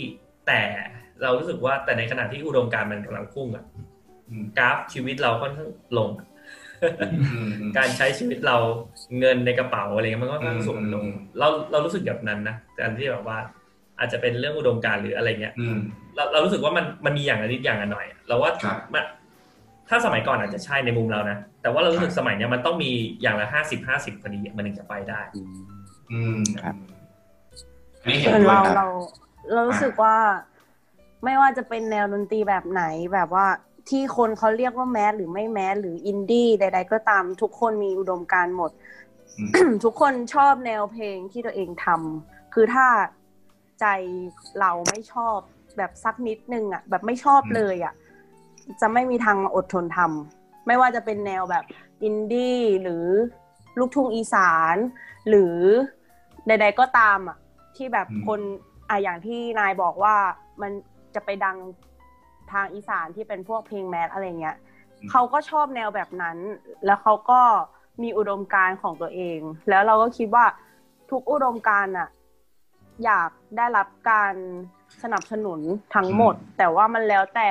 [0.48, 0.62] แต่
[1.22, 3.66] เรารู้สึกว่าแต่ในขณะที่อุดมการณ์มันกำลังพุ่งอะ
[4.30, 6.28] อืมกราฟชีวิตเราค่อนข้างลงอะ
[7.34, 8.58] อืมอืมการใช้ชีวิตเรา
[9.20, 13.38] เงินในกระเป๋าอะไรเงี้ยมันก็ค่อนข้างสูงลงอืมเราเรารู้สึกแบบนั้นนะการที่แบบว่า
[14.00, 15.78] อาจจะเป็นเรื่องอุดมการณ์หรืออะไรเงี้ยอืม
[16.16, 19.04] เราเรารู้สึกว่ามันมันมีอย่างละนิดอย่างละหน่อยอะเราว่าครับมัน
[19.90, 25.54] ถ้าสมัยก่อนอาจจะใช่ในมุมเรานะ แต่ว่าเรารู้สึกครับสมัยเนี้ยมันต้องมีอย่างละห้าสิบห้าสิบพอดีอะมันถึงจะไปได้อืม
[26.12, 26.76] อืมครับ
[28.02, 28.88] อันนี้เห็นส่วนด้วยเราครับเรา
[29.54, 30.18] เรารู้สึกว่า
[31.24, 33.48] ไม่ว่าจะเป็นแนวดนตรีแบบไหนแบบว่า
[33.90, 38.72] ที่คนเขาเรียกว่าแมสหรือไม่แมสหรืออินดี้ใด ๆ ก็ตามทุกคนมีอุดมการณ์หมด
[39.38, 42.88] อืมทุกคนชอบแนวเพลงที่ตัวเองทำคือถ้า
[43.80, 43.86] ใจ
[44.60, 45.38] เราไม่ชอบ
[45.78, 47.94] แบบสักนิดนึงอะ แบบไม่ชอบเลยอะ
[48.82, 51.64] จะไม่มีทางอดทนทำไม่ว่าจะเป็นแนวแบบ
[52.04, 53.06] อินดี้หรือ
[53.80, 54.76] ลูกทุ่งอีสาน
[55.30, 55.56] หรือ
[56.48, 57.38] ใด ๆก็ตามอะ
[57.76, 58.40] ที่แบบอืมคน
[58.90, 60.16] อะอย่างที่นายบอกว่า
[60.62, 60.72] มัน
[61.16, 61.58] จะไปดัง
[62.52, 64.58] ทางอีสานที่เป็นพวกเพลงแมสอะไรเงี้ย
[65.10, 66.38] เขาก็ชอบแนวแบบนั้น
[66.86, 67.42] แล้วเขาก็
[68.04, 70.46] มีอุดมการณ์ของตัวเอง แล้วเราก็คิดว่า
[71.12, 72.10] ทุกอุดมการณ์อะ
[73.06, 74.34] อยากได้รับการ
[75.02, 75.60] สนับสนุน
[75.96, 77.50] ทั้งหมด แต่ว่ามันแล้วแต่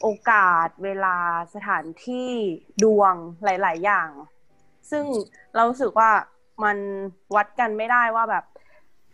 [0.00, 1.16] โอกาสเวลา
[1.54, 2.30] สถานที่
[2.82, 4.10] ดวงหลาย ๆ อย่าง
[4.90, 5.04] ซึ่ง
[5.54, 6.10] เรารู้สึกว่า
[6.64, 6.76] มัน
[7.36, 8.44] วัดกันไม่ได้ว่าแบบ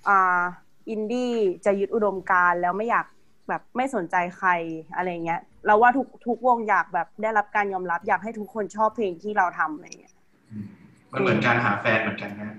[0.08, 0.42] อ่า
[0.90, 1.32] อินดี้
[1.64, 3.06] จะยึดอุดมการณ์แล้วไม่อยาก
[3.48, 4.50] แบบไม่สนใจใคร
[4.94, 10.14] อะไรเงี้ยเราว่าทุกทุกวงอยากแบบได้รับการยอมรับอยากให้ทุกคนชอบเพลงที่เราทำอะไรเงี้ย
[10.50, 10.64] อืม
[11.12, 12.50] มันเหมือนการหาแฟนเหมือนกันนะ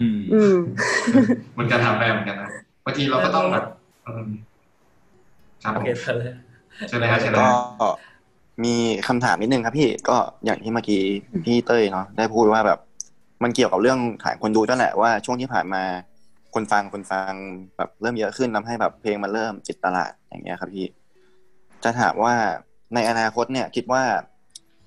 [0.00, 0.54] อืมอืม
[1.52, 2.50] เหมือนการหาแฟนเหมือนกันนะ
[2.84, 3.64] บางทีเราก็ต้องแบบ
[4.06, 4.30] อืม
[5.62, 6.32] ครับผโอมเคเธอเลย
[6.88, 7.48] ใช่เลยครับใช่เลยก็
[7.80, 7.94] ครับ
[8.64, 8.74] มี
[9.08, 11.02] คำถามนิดนึงครับพี่ก็อย่างที่เมื่อกี้
[11.44, 12.78] พี่เต้ยเนาะได้พูดว่าแบบ
[13.42, 15.82] มันเกี่ยวกับเรื่องฐานคนดูด้วยแหละว่าช่วงที่ผ่านมา
[16.54, 17.32] คนฟังคนฟัง
[17.76, 20.86] แบบเริ่มเยอะขึ้นทำให้แบบเพลงมันเริ่มจิตตลาดอย่างเงี้ยครับพี่
[21.84, 22.34] จะถามว่า
[22.94, 24.02] ในอนาคตเนี่ย คิดว่า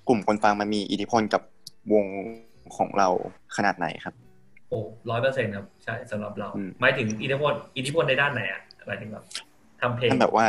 [0.08, 1.42] กลุ่มคนฟังมันมีอิทธิพลกับ
[1.92, 2.04] วง
[2.76, 3.08] ของเรา
[3.56, 4.14] ขนาดไหนครับ
[4.68, 4.78] โอ้
[5.10, 9.24] ร้อยเปอร์เซ็นต์ครับใช่สำหรับเราอืมหมายถึงอิทธิพลอิทธิพลในด้านไหนอะหมายถึงแบบ
[9.80, 10.46] ทำเพลงท่านแบบว่า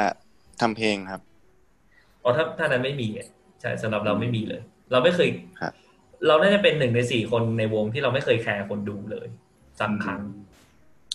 [0.61, 1.21] ทำเพลงครับ
[2.29, 3.27] อ๋อถ้าถ้านั้นไม่มีอะ
[3.61, 4.61] ใช่สำหรับเราไม่มีเลย
[4.91, 5.29] เราไม่เคย
[5.61, 5.73] ครับ
[6.27, 9.27] เราน่าจะเป็นหนึ่งในสี่คนในวงที่เราไม่เคยแคร์คนดูเลย
[9.79, 10.21] สักครั้ง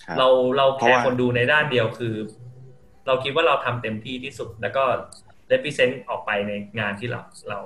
[0.04, 2.14] ครับเราเราแคเพราะร์ว่าคนดูในด้านเดียวคือ
[3.06, 4.82] เราคิดว่าเราทำเต็มที่ที่สุด แล้วก็
[5.52, 7.60] represent ออกไปในงานที่เราเรา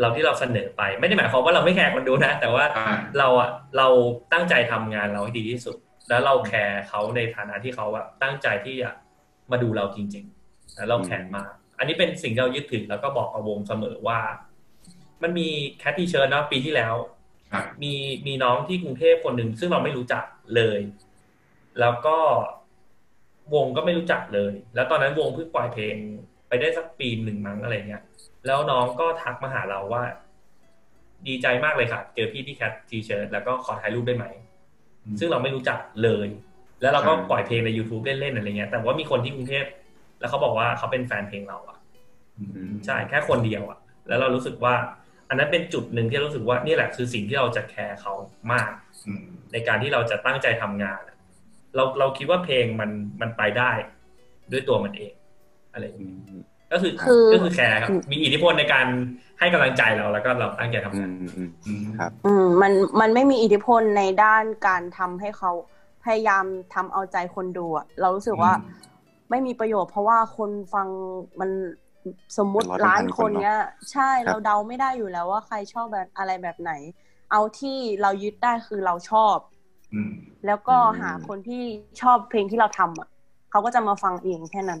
[0.00, 3.88] เราที่เราเสนอไป ไม่ได้หมายความว่าเราไม่แคร์คนดูนะ แต่ว่าอ่าเราอะเรา
[4.32, 5.76] ตั้งใจทำงานเราให้ดีที่สุด
[6.08, 8.90] แล้วเราแคร์เขาในฐานะที่เขาอะตั้งใจที่จะ
[9.50, 14.20] มาดูเราจริง ๆ แล้วเราแคร์มาก อันนี้เป็นสิ่งที่เรายึดถือแล้วก็บอกกับวงเสมอว่า
[15.22, 16.94] มันมี Cat T-Shirt เนาะปีที่แล้ว
[17.52, 17.94] ครับมี
[18.26, 20.24] มีน้องที่กรุงเทพคนหนึ่งซึ่งเราไม่รู้จัก
[20.56, 20.80] เลย
[21.80, 22.16] แล้วก็
[23.54, 25.96] วงก็ไม่รู้จักเลย แล้วตอนนั้นวงเพิ่งปล่อยเพลง
[26.48, 28.02] ไปได้สักปีหนึ่งมั้งอะไรเงี้ย
[28.46, 30.02] แล้วน้องก็ทักมาหาเราว่า
[31.26, 34.26] ดีใจมากเลยค่ะ เจอพี่ที่แคททีเชิร์แล้วก็ขอถ่ายรูปได้ไหม
[35.18, 36.28] ซึ่งเราไม่รู้จักเลย
[36.80, 39.64] แล้วเราก็อ่าปล่อยเพลงใน YouTube เล่นๆอะไรเงี้ย แต่ว่ามีคนที่กรุงเทพ
[40.20, 41.78] แล้วเขาบอกว่าเขาเป็นแฟนเพลงเราอะ
[42.86, 43.78] ใช่แค่คนเดียวอะ
[44.08, 44.74] แล้วเรารู้สึกว่า
[45.28, 48.12] อันนั้นเป็นจุดหนึ่งที่รู้สึกว่านี่แหละคือสิ่งที่เราจะแคร์เขา
[48.52, 48.70] มาก
[49.06, 51.16] อืมในการที่เราจะตั้งใจทำงานอะ
[51.76, 53.70] เราเราคิดว่าเพลงมันมันไปได้
[54.52, 55.12] ด้วยตัวมันเอง
[55.72, 58.86] อะไรอย่างอืเงี้ยมก็คือคือก็คือแคร์ครับ มีอิทธิพลในการ
[59.38, 65.52] ให้กำลังใจเราแล้วก็เราตั้งใจทำอืงานมอืมอืมครับ อืมมันมันไม่มีอิทธิพลในด้านการทำให้เขา
[66.04, 68.87] พยายามทำเอาใจคนดูอะเรารู้สึกว่าอืม
[69.30, 70.88] ไม่มีประโยชน์เพราะว่าคนฟัง
[71.40, 71.50] มัน
[72.38, 73.58] สมมุติเป็นร้อยเป็นล้านพันคคนนเนอะเนี้ย
[73.92, 76.72] ใช่ครับเราเดาไม่ได้อยู่แล้วว่าใครชอบแบบอะไรแบบไหน
[77.32, 79.36] เอาที่เรายึดได้คือเราชอบ
[79.94, 80.12] อืม
[80.46, 81.62] แล้วก็หาคนที่
[82.00, 83.08] ชอบเพลงที่เราทำอะ
[83.50, 84.80] เขาก็จะมาฟังเองแค่นั้น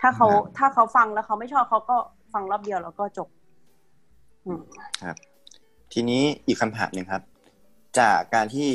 [0.00, 1.96] ถ้าเขาครับถ้าเขาฟังแล้วเขาไม่ชอบเขาก็
[2.32, 3.28] ฟังรอบเดียวแล้วก็จบ
[4.46, 4.62] อืม
[5.92, 7.22] ทีนี้อีกคำถามหนึ่งครับ
[7.98, 8.68] จากการที่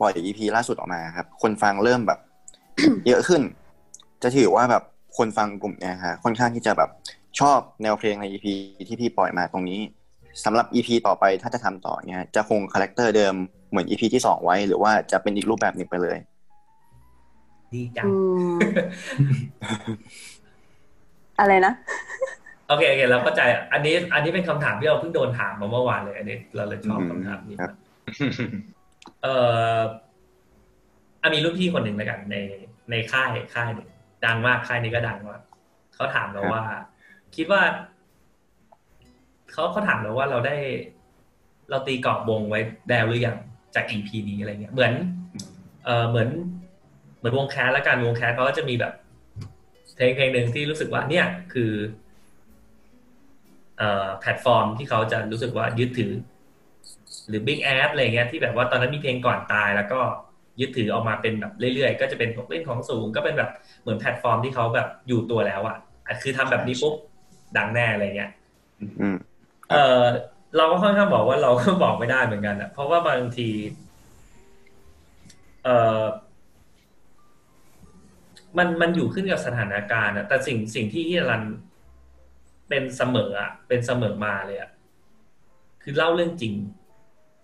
[0.00, 2.20] ปล่อย EP ล่าสุดออกมาครับ คนฟังเริ่มแบบ
[3.06, 3.42] เยอะขึ้น
[4.22, 4.82] จะถือว่าแบบ
[5.16, 6.90] คนฟังกลุ่มเนี้ยฮะค่อนข้างที่จะแบบ
[7.40, 8.46] ชอบแนวเพลงใน EP
[8.88, 9.80] ที่พี่ปล่อยมาตรงนี้
[10.44, 13.34] สำหรับ EP ต่อไปถ้าจะทำต่อเนี้ยจะคง character เดิม
[13.70, 16.18] เหมือน EP ที่สองไว้ หรือว่าจะเป็นอีกรูปแบบหนึ่งไปเลย
[17.72, 18.12] ดีจังอื
[18.56, 18.58] ม
[21.40, 21.72] อะไรนะ
[22.68, 27.72] โอเคโอเคเราเข้าใจ อันนี้ อันนี้เป็นคำถามที่เราเพิ่งโดนถามมาเมื่อวานเลย อันนี้ เราเลยชอบคำถามนี้ครับมาก
[29.22, 29.34] เอ่
[29.76, 29.78] อ
[31.22, 32.36] อะมีรุ่นพี่คนหนึ่งแล้วกันใน
[32.90, 33.88] ในค่ายค่ายหนึ่ง
[34.26, 35.40] ดังมากค่ายนี้ก็ดังมาก
[35.94, 36.62] เขาถามเราว่า
[37.36, 37.62] คิดว่า
[39.52, 40.56] เขาเขาถามเราว่าเราได้
[41.70, 43.36] เราตีกรอบวงไว้แล้วหรือยัง
[43.74, 44.92] จาก EP นี้อะไรเงี้ยเหมือน
[45.84, 46.28] เออเหมือน
[47.18, 48.92] เหมือนวง Clash แล้วกันวง Clash เขาก็จะมีแบบ
[49.94, 51.72] เพลงเพลงหนึ่งที่รู้สึกว่า เนี่ย คือ
[53.78, 56.12] เอ่อแพลตฟอร์มที่เขาจะรู้สึกว่ายึดถือ
[57.28, 60.00] หรือ Big Ass อะไรเงี้ยที่แบบว่าตอนนั้นมีเพลงก่อนตายแล้วก็
[60.60, 63.50] ยึดถือออกมาเป็นแบบเรื่อยๆ ก็จะเป็นพวกเล่นของสูงก็เป็นแบบ
[63.82, 66.94] เหมือนแพลตฟอร์มที่เขาแบบอยู่ตัวแล้วอะอะคือทำแบบนี้ปุ๊บ
[67.56, 68.30] ดังแน่อะไรเงี้ย
[69.00, 69.16] อืม
[69.70, 70.02] เออ
[70.56, 73.48] เราก็ค่อนข้างบอกว่าเราก็บอกไม่ได้เหมือนกันอะเพราะว่าบางที
[75.64, 75.68] เอ
[76.00, 76.02] อ
[78.58, 81.42] มันมันอยู่ขึ้นกับสถานการณ์อะแต่สิ่งสิ่งที่ที่รัน
[82.68, 84.70] เป็นเสมออะเป็นเสมอมาเลยอะ
[85.82, 86.54] คือเล่าเรื่องจริง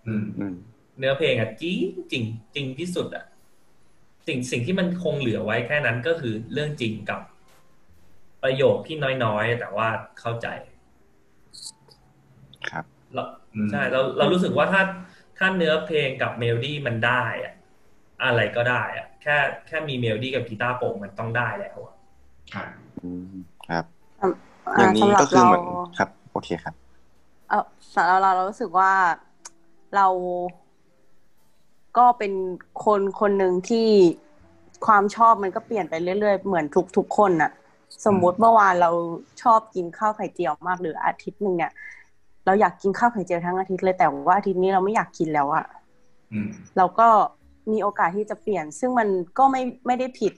[0.07, 0.55] อืมอืม
[1.03, 1.79] เนื้อเพลงอะจริง
[2.13, 3.25] จริงจริงที่สุดอะ
[4.27, 7.21] สิ่งสิ่งที่มันคงเหลือไว้แค่นั้นก็คือเรื่องจริงกับ
[8.43, 9.89] ประโยคที่น้อยๆ แต่ว่า
[10.21, 10.47] เข้าใจ
[12.71, 12.85] ครับ
[13.15, 13.23] เรา
[13.55, 14.83] อืมใช่เราเรารู้สึกว่าถ้า
[15.39, 17.55] ถ้าเนื้อเพลงกับเมโลดี้มันได้อะ
[18.25, 19.37] อะไรก็ได้อะแค่
[19.67, 21.95] แค่มีเมโลดี้กับกีตาร์โปร่งมันต้องได้แล้วอะ
[22.55, 22.69] ครับ
[23.03, 23.35] อืม
[23.69, 23.85] ครับ
[24.21, 24.31] อ่า
[24.79, 25.65] อย่างนี้สำหรับก็คือเราเหมือน
[25.99, 26.75] ครับ โอเคครับ
[27.49, 28.93] เออสำหรับเราเรารู้สึกว่า
[29.97, 30.07] เรา
[31.99, 32.33] ก็เป็น
[32.85, 33.89] คนคนหนึ่งที่
[34.87, 37.51] ความชอบมันก็เปลี่ยนไปเรื่อยๆ เหมือนทุกทุกๆคนน่ะ
[38.07, 38.91] สมมุติเมื่อวานเรา
[39.43, 41.73] ชอบกินข้าวไข่เจียวมากหรืออาทิตย์หนึ่งเนี่ย
[42.47, 45.67] เราอยากกินข้าวไข่เจียวทั้งอาทิตย์เลยแต่ว่าอาทิตย์นี้เราไม่อยากกินแล้วอะ
[46.33, 47.09] อืมเราก็
[47.73, 50.33] มีโอกาสที่จะเปลี่ยน ซึ่งมันก็ไม่ไม่ได้ผิด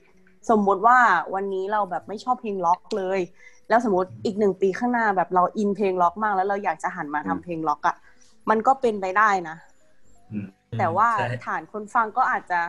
[0.49, 0.97] สมมุติว่า
[1.33, 3.19] วันนี้เราแบบไม่ชอบเพลงล็อกเลย
[3.69, 7.95] แล้วสมมติอีกหนึ่งปีข้างหน้าแบบเราอินเพลงล็อกมาก แล้วเราอยากจะหันมาทำเพลงล็อกอะ่ะ
[8.49, 9.55] มันก็เป็นไปได้นะ
[10.31, 10.47] อืม
[10.79, 12.61] แต่ว่าใช่ฐานคนฟังก็อาจจะ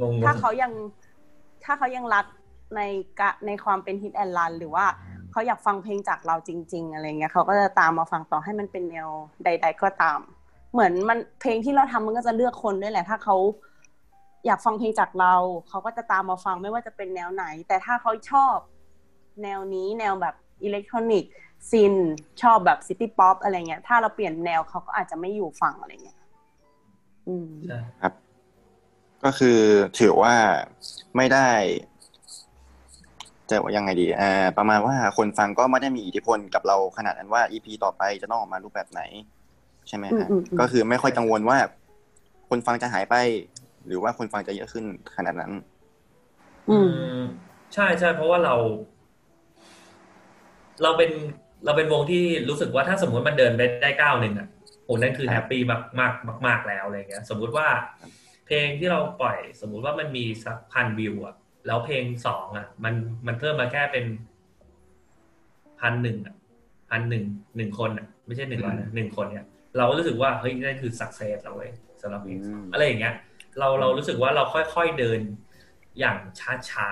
[0.00, 0.72] งงๆถ้าเขายัง
[1.64, 2.26] ถ้าเขายังรัก
[2.76, 2.80] ใน
[3.20, 4.86] กะในความเป็นฮิตแอนด์รันหรือว่า
[5.30, 9.08] เขาอยากฟังเพลงจากเราจริง ๆ อะไรเงี้ยเขาก็จะตามมาฟังต่อให้มันเป็นแนว
[9.44, 10.20] ใด ๆ ก็ตาม
[10.72, 13.36] เหมือนมันเพลงที่เราทำมันก็จะเลือกคนด้วยแหละ ถ้าเขา
[14.46, 15.34] อยากฟังเพลงจากเรา
[15.68, 18.56] เขาก็จะตามมาฟังไม่ว่าจะเป็นแนวไหน แต่ถ้าเขาชอบ
[19.42, 21.32] แนวนี้แนวแบบอิเล็กทรอนิกส์
[21.70, 21.94] synth
[22.42, 26.13] ชอบแบบ city pop อะไรเงี้ยถ้าเราเปลี่ยนแนวเขาก็อาจจะไม่อยู่ฟังอะไรเงี้ย
[27.28, 27.78] อืมใช่
[29.24, 29.58] ก็คือ
[30.00, 30.34] ถือว่า
[31.16, 31.50] ไม่ได้
[33.50, 39.02] จะว่ายังไงดี อ่า ประมาณว่าคนฟังก็ไม่ได้มีอิทธิพลกับเราขนาดนั้นว่า EP ต่อไปจะต้องออกมารูปแบบไหน
[39.88, 41.58] ใช่ไหมฮะอืมอืมอืมก็คือไม่ค่อยกังวลว่า
[42.48, 43.14] คนฟังจะหายไป
[43.86, 44.84] หรือว่าคนฟังจะเยอะขึ้น
[45.16, 45.52] ขนาดนั้น
[46.70, 47.24] อืมอืม
[47.74, 48.54] ใช่ใช่เพราะว่าเรา
[50.82, 51.10] เราเป็น
[51.64, 54.48] เราเป็นวงที่รู้สึกว่าถ้าสมมติมันเดินไปได้ก้าวหนึ่งอะ
[54.84, 57.68] โอ้นั่นคือครับแฮปปี้มากมากมากมากแล้วอะไรเงี้ย สมมุติว่า
[58.46, 61.34] เพลงที่เราปล่อย สมมุติว่ามันมีสักพันวิวอะ
[61.66, 62.94] แล้วเพลงสองอะมัน
[63.26, 64.04] มันเพิ่มมาแค่เป็น
[65.80, 66.34] พันหนึ่งอะ
[66.90, 67.24] พันหนึ่ง
[67.56, 71.70] หนึ่งคนอะไม่ใช่หนึ่งร้อยนะหนึ่งคนเนี่ยเราก็รู้สึกว่าเฮ้ยนั่นคือ success เราเว้ย
[72.02, 73.14] สำหรับเพลงสองอืมอะไรอย่างเงี้ย
[73.58, 75.20] เราเรารู้สึกว่าเราค่อยๆเดิน
[75.98, 76.90] อย่างช้าช้า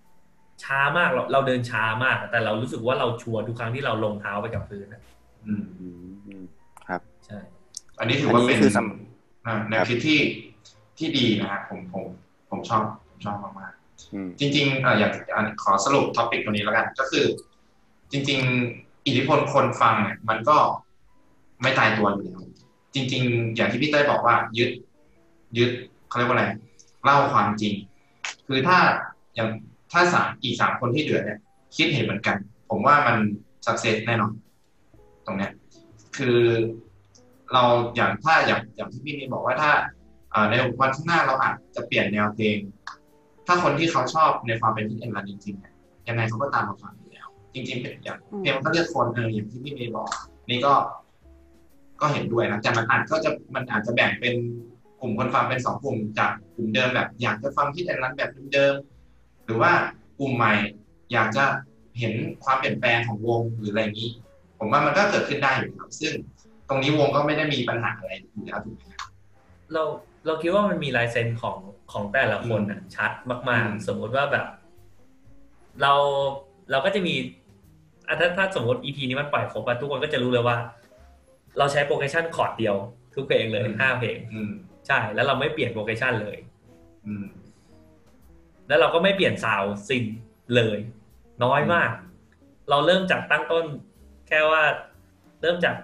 [0.00, 5.02] ๆช้ามากเราเราเดินช้ามาก แต่เรารู้สึกว่าเรา sure ทุกครั้งที่เราลงเท้าไปกับพื้นอะ
[5.46, 5.86] อืมอื
[6.42, 6.44] ม
[6.88, 7.38] ครับ ใช่
[7.98, 10.20] อันนี้ถือว่าเป็นอันนี้คือสำอ่าแนวคิดที่
[10.98, 12.04] ที่ดีนะฮะผมผม
[12.50, 17.24] ผมผมชอบผมชอบมากๆอืมจริงๆเอ่ออยากอะขอสรุป topic ตรงนี้แล้วกัน ก็คือ
[18.12, 18.40] จริง
[18.74, 20.56] ๆ อิทธิพลคนฟังเนี่ยมันก็
[21.62, 22.44] ไม่ตายตัวอยู่แล้ว
[22.94, 24.70] จริง ๆ อย่างที่พี่เต้ยบอกว่า ยึด
[25.58, 25.70] ยึด
[26.08, 26.44] เขาเรียกว่าอะไร
[27.04, 27.74] เล่าความจริง
[28.46, 28.78] คือถ้า
[29.34, 29.48] อย่าง
[29.92, 31.38] ถ้าสามอีกสามคนที่เหลือเนี่ย
[31.76, 32.36] คิดเห็นเหมือนกัน
[32.70, 33.16] ผมว่ามัน
[33.66, 34.32] สักเซสแน่นอน
[35.26, 35.50] ตรงเนี้ย
[36.16, 36.38] คือ
[37.52, 37.62] เรา
[37.96, 39.70] อย่างถ้าอย่างอย่างที่พี่นี่บอกว่าถ้า
[40.50, 42.58] ในวันข้างหน้าเราอาจจะเปลี่ยนแนวเพลง
[43.46, 45.74] ถ้าคนที่เขาชอบในความเป็นที่เอ็นรันจริงๆเนี่ย
[46.08, 50.08] ยังไงเขาก็ตามมาฟังอยู่แล้ว จริง ๆ เป็นอย่างเพลงก็เลือกคนเอออย่างที่พี่เมย์บอก
[50.50, 50.74] นี่ก็
[52.00, 54.34] ก็เห็นด้วยนะแต่มันอาจก็จะมันอาจจะแบ่งเป็น
[55.00, 58.74] กลุ่มคนฟังเป็นสองกลุ่มจากกลุ่มเดิมแบบ อยากจะฟังที่เอ็นรันแบบเดิม
[59.44, 59.72] หรือว่า
[60.18, 60.54] กลุ่มใหม่
[61.12, 61.44] อยากจะ
[61.98, 62.12] เห็น
[62.44, 64.08] ความเปลี่ยนแปลงของวงหรืออะไรนี้
[64.58, 66.12] ผมว่ามันก็เกิดขึ้นได้อยู่ครับ ซึ่ง
[66.68, 69.10] ตรงนี้วงก็ไม่ได้มีปัญหาอะไรอยู่แล้วถูกไหมครับ
[69.72, 69.82] เรา
[70.26, 71.56] เราคิดว่ามันมีลายเซ็นของ
[71.92, 74.46] ของแต่ละคนน่ะชัดมากอืมๆสมมุติว่าแบบ
[75.82, 75.92] เรา
[76.70, 77.14] เราก็จะมี
[78.08, 80.56] อะถ้าถ้าสมมติ EP นี้มันปล่อยครบอะทุกคนก็จะรู้เลยว่า
[81.58, 82.76] เราใช้ progression คอร์ดเดียว
[83.14, 84.50] ทุกเพลงเลยห้าเพลงอืม
[84.86, 86.36] ใช่ แล้วเราไม่เปลี่ยน progression เลย
[87.06, 87.26] อืม
[88.68, 90.04] แล้วเราก็ไม่เปลี่ยน sound synth
[90.56, 90.78] เลย
[91.44, 91.90] น้อยมาก
[92.70, 93.64] เราเริ่มจากตั้งต้น
[94.28, 94.62] แค่ว่า
[95.40, 95.76] เริ่มจาก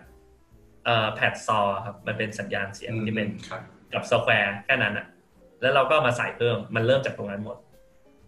[0.85, 3.63] เอ่อแพดซอครับมันเป็นสัญญาณเสียงที่เป็นครับ
[3.95, 5.07] กับสแควร์แค่นั้นอะ
[5.61, 7.57] แล้วเราก็มาใส่เพิ่มมันเริ่มจากตรงนั้นหมด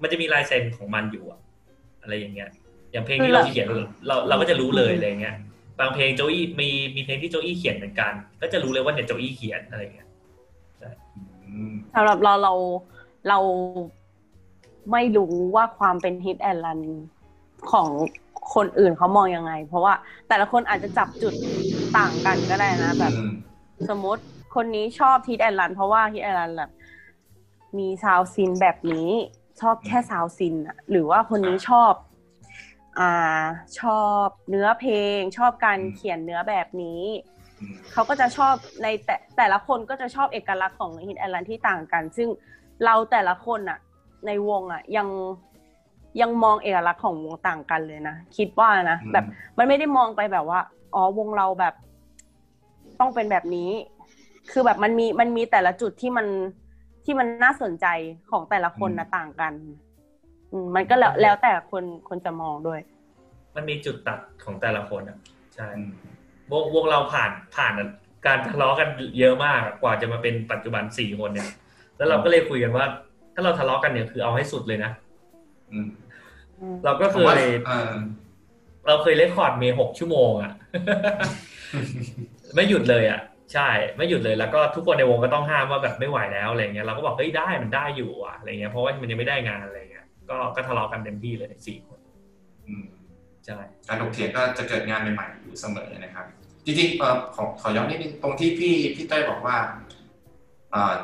[0.02, 1.40] มันจะมีลายเซ็นของมันอยู่อะ
[2.02, 2.50] อะไรอย่างเงี้ย
[2.92, 3.66] อย่างเพลงที่เราเขียน
[4.06, 5.36] เราเราก็จะรู้เลยอะไรเงี้ย
[5.80, 10.08] บางเพลงโจอี้มีมีเพลงที่โจอี้เขียนเหมือนกัน ก็จะรู้เลยว่าเนี่ยโจอี้เขียนอะไรเงี้ย
[11.44, 12.54] อืมสำหรับเราเรา
[13.28, 13.38] เรา
[14.92, 16.80] ไม่รู้ว่าความเป็นฮิตแอนด์รัน
[17.72, 17.88] ของ
[18.54, 19.94] คนอื่นเขามองยังไง เพราะว่า
[20.28, 21.34] แต่ละคนอาจจะจับจุด
[21.98, 23.32] ต่างกันก็ได้นะ แบบอืม
[23.88, 24.22] สมมติ
[24.54, 26.70] คนนี้ชอบ Hit and Run เพราะว่า Hit and Run แบบ
[27.78, 29.10] มีซาวซินแบบนี้
[29.60, 31.92] ชอบแค่ซาวซินอะหรือว่าคนนี้ชอบ
[32.98, 33.12] อ่า
[33.80, 37.02] ชอบเนื้อเพลง ชอบการเขียนเนื้อแบบนี้
[37.60, 42.28] อืมเขาก็จะชอบในแต่แต่ละคนก็จะชอบเอกลักษณ์ของ Hit and Run ที่ต่างกัน ซึ่ง
[42.84, 43.78] เราแต่ละคนอะ
[44.26, 45.08] ในวงอะยัง
[46.20, 49.24] ยังมองเอกลักษณ์ของวงต่างกันเลยนะคิดว่านะอืมแบบ
[49.58, 50.60] มันไม่ได้มองไปแบบว่า
[50.94, 51.74] อ๋อวงเราแบบ
[53.00, 53.70] ต้องเป็นแบบนี้
[54.52, 56.26] คือแบบมันมีมันมีแต่ละจุดที่มัน
[57.04, 57.86] ที่มันน่าสนใจ
[58.30, 59.52] ของแต่ละคนนะต่างกัน
[60.52, 62.80] อืมมันก็แล้วแล้วแต่คนคนจะมองด้วย
[63.54, 65.18] มันมีจุดตัดของแต่ละคนอะ
[65.54, 65.92] ใช่อืม
[66.50, 67.74] วงวงเราผ่านผ่าน
[68.26, 71.50] การทะเลาะกันเยอะมากอะกว่าจะมาเป็นปัจจุบันสี่คนเนี่ย
[71.96, 72.86] แล้วเราก็เลยคุยกันว่า
[73.34, 74.92] ถ้าเราทะเลาะกันเนี่ยคือเอาให้สุดเลยนะ
[75.70, 75.88] อืม
[76.84, 77.92] เราก็ผเคมว่ายเออ
[78.86, 80.52] เราเคยเลคคอร์ดเมย์หกชั่วโมงอะ
[82.54, 83.20] ไม่หยุดเลยอะ
[83.52, 91.98] ใช่ ไม่หยุดเลยแล้วก็ทุกคนในวงก็ต้องห้ามว่าแบบไม่ไหวแล้วอะไรเงี้ยเราก็บอกเฮ้ยได้มันได้อยู่อะอะไรเงี้ยเพราะว่ามันยังไม่ได้งานอะไรเงี้ยก็ก็ทะเลาะกันเต็มที่เลยสี่คน
[92.66, 92.86] อืม
[93.46, 96.26] ใช่การถกเถียงก็จะเกิดงานใหม่ๆอยู่เสมอนะครับ
[96.64, 99.56] จริงๆเออขอขอย้อนนิดนึงตรงที่พี่พี่เต้ยบอกว่า
[100.72, 100.94] เอ่อ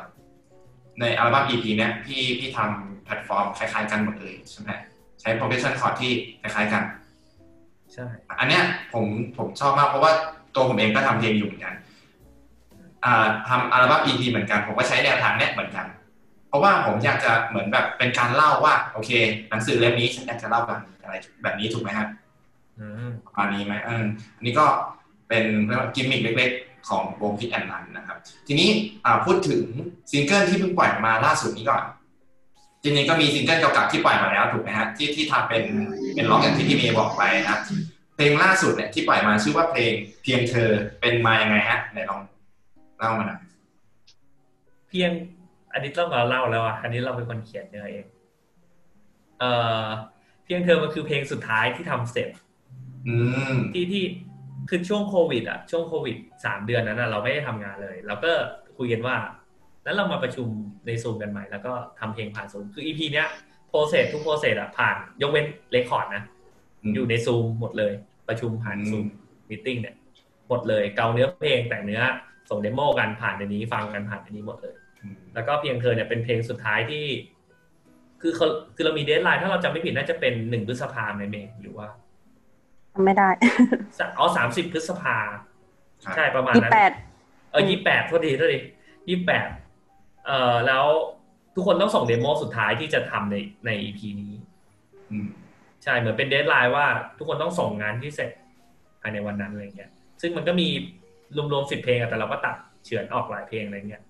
[1.00, 4.70] ในอัลบั้ม EP เนี้ยพี่พี่ทำแพลตฟอร์มคล้ายๆกันหมดเลยใช่ไหม
[5.20, 6.82] ใช้ progression chord ที่คล้ายๆกัน
[7.92, 8.06] ใช่
[8.38, 9.04] อันเนี้ยผม
[9.36, 10.12] ผมชอบมากเพราะว่า
[10.54, 11.74] ตัวผมเองก็ทำเพลงอยู่เหมือนกัน
[13.04, 15.86] อ่าทำอัลบั้ม EP เหมือนกันผมก็ใช้แนวทางเนี้ยเหมือนกัน
[16.48, 19.10] เพราะว่าผมอยากจะเหมือนแบบเป็นการเล่าว่า โอเค
[19.50, 22.08] หนังสือเล่มนี้ฉันอยากจะเล่าแบบอะไรแบบนี้ถูกไหมครับ
[22.78, 24.04] อืมประมาณนี้ไหมเออ
[24.36, 24.66] อันนี้ก็
[25.28, 28.68] เป็นเรียกว่ากิมมิคเล็กๆ ของวง Hit and Run นะครับ ทีนี้
[29.04, 29.62] อ่าพูดถึง
[30.10, 31.82] ซิงเกิลที่เพิ่งปล่อยมาล่าสุดนี้ก่อน
[32.88, 35.64] จริงๆก็มีซิงเกิลเก่าๆที่ปล่อยมาแล้วถูกไหมฮะที่ที่ทำเป็น
[36.14, 37.58] เป็นร้องอย่างที่พี่เมย์บอกไปนะครับ
[38.14, 40.70] เพลงล่าสุดเนี่ยที่ปล่อยมาชื่อว่าเพลงเพียงเธอ
[41.00, 42.20] เป็นมายังไงฮะไหนลอง
[42.98, 43.38] เล่ามาหน่อย
[44.88, 45.10] เพียง
[45.72, 48.04] อันนี้ต้องมาเล่าแล้วอะอันนี้เราเป็นคนเขียนเนื้อเอง
[49.38, 49.50] เอ่
[49.82, 49.86] อ
[50.44, 52.28] เพียงเธอมันคือเพลงสุดท้ายที่ทำเสร็จ
[53.08, 53.16] อื
[53.54, 54.04] มที่ที่
[54.68, 58.32] คือช่วงโควิด อะ ช่วงโควิดสามเดือนนั้นอะเราไม่ได้ทำงานเลยเราก็
[58.78, 59.16] คุยกันว่า
[59.88, 60.48] แล้วเรามาประชุม
[60.86, 63.28] ในซูมกันใหม่ แล้วก็ทำเพลงผ่านซูมคือ EP เนี้ย
[63.68, 66.22] process ทุก process อะผ่านยกเว้น record นะ
[66.94, 67.92] อยู่ในซูมหมดเลย
[68.28, 69.04] ประชุมผ่านอืม Zoom
[69.50, 69.94] meeting เนี่ย
[70.48, 72.02] หมดเลยเกาเนื้อเพลงแต่งเนื้อ
[72.50, 77.04] ส่ง demo กันผ่านในนี้ฟังกันผ่านในนี้หมดเลยอืมแล้วก็เพียงเธอเนี่ยเป็นเพลงสุดท้ายที่
[78.20, 81.86] คือเขาคือเรามี deadline ถ้าเราจำไม่ผิดน่าจะเป็นหนึ่งพฤษภาในเมย์หรือว่า
[82.94, 83.28] ทำไม่ได้
[83.98, 86.92] สอ๋อสามสิบพฤษภาครับใช่ประมาณยี่นั้นแปด
[87.50, 88.58] เออยี่แปดโทษทีโทษที
[89.08, 89.46] ยี่แปด
[90.28, 90.84] เอ่อแล้ว
[91.54, 94.32] ทุกคนต้องส่ง demo สุดท้ายที่จะทำในใน EP นี้
[95.10, 95.28] อืม
[95.82, 96.86] ใช่เหมือนเป็นเดทไลน์ว่า
[97.18, 98.30] ทุกคนต้องส่งงานที่เสร็จ
[99.00, 100.68] ภายในวันนั้นอะไรเงี้ย ซึ่งมันก็มี
[101.52, 104.02] รวมๆสิบเพลงอะแต่เราก็ตัดเฉือนออกหลายเพลงอะไรเงี้ย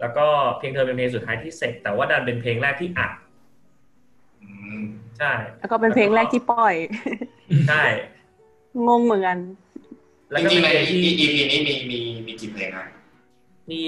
[0.00, 0.26] แล้วก็
[0.58, 3.12] เพลงเธอเป็นเพลงสุดท้ายที่เสร็จ แต่ว่าดันเป็นเพลงแรกที่อัด
[4.42, 4.48] อื
[4.78, 4.80] ม
[5.18, 6.74] ใช่ แล้วก็เป็นเพลงแรกที่ปล่อย
[7.68, 7.84] ใช่
[8.88, 9.38] งงเหมือนกัน
[10.30, 12.86] แล้วจก็ริงเป็ๆนในเพลงที่ EP นี้มีมีมีกี่เพลงครับ
[13.70, 13.82] มี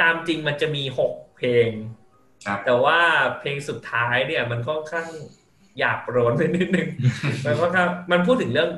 [0.00, 1.68] ตามจริงมันจะมีหก เพลง
[2.46, 2.98] ครับแต่ว่า
[3.40, 5.08] เพลงสุดท้ายเนี่ย มันค่อนข้าง
[5.78, 6.88] หยาบโลนไปนิดนึง
[7.44, 8.70] มันค่อนข้างมันพูดถึงเรื่อง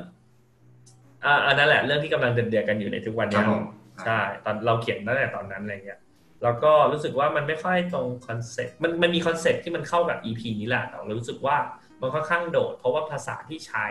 [1.25, 3.63] อ่าอันนั้นแหละเรื่องที่กำลังเดือดๆกันอยู่ในทุกวันเนี้ยครับผม
[4.05, 5.99] ใช่ตอนเราเขียนตั้งแต่ตอนนั้นอะไรเงี้ย
[6.43, 11.57] แล้วก็รู้สึกว่ามันไม่ค่อยตรงคอนเซ็ปต์มันมันมีคอนเซ็ปต์ที่มันเข้ากับ EP นี้แหละแต่เรารู้สึกว่า
[12.01, 13.87] มันค่อนข้างโดด เพราะว่าภาษาที่ใช้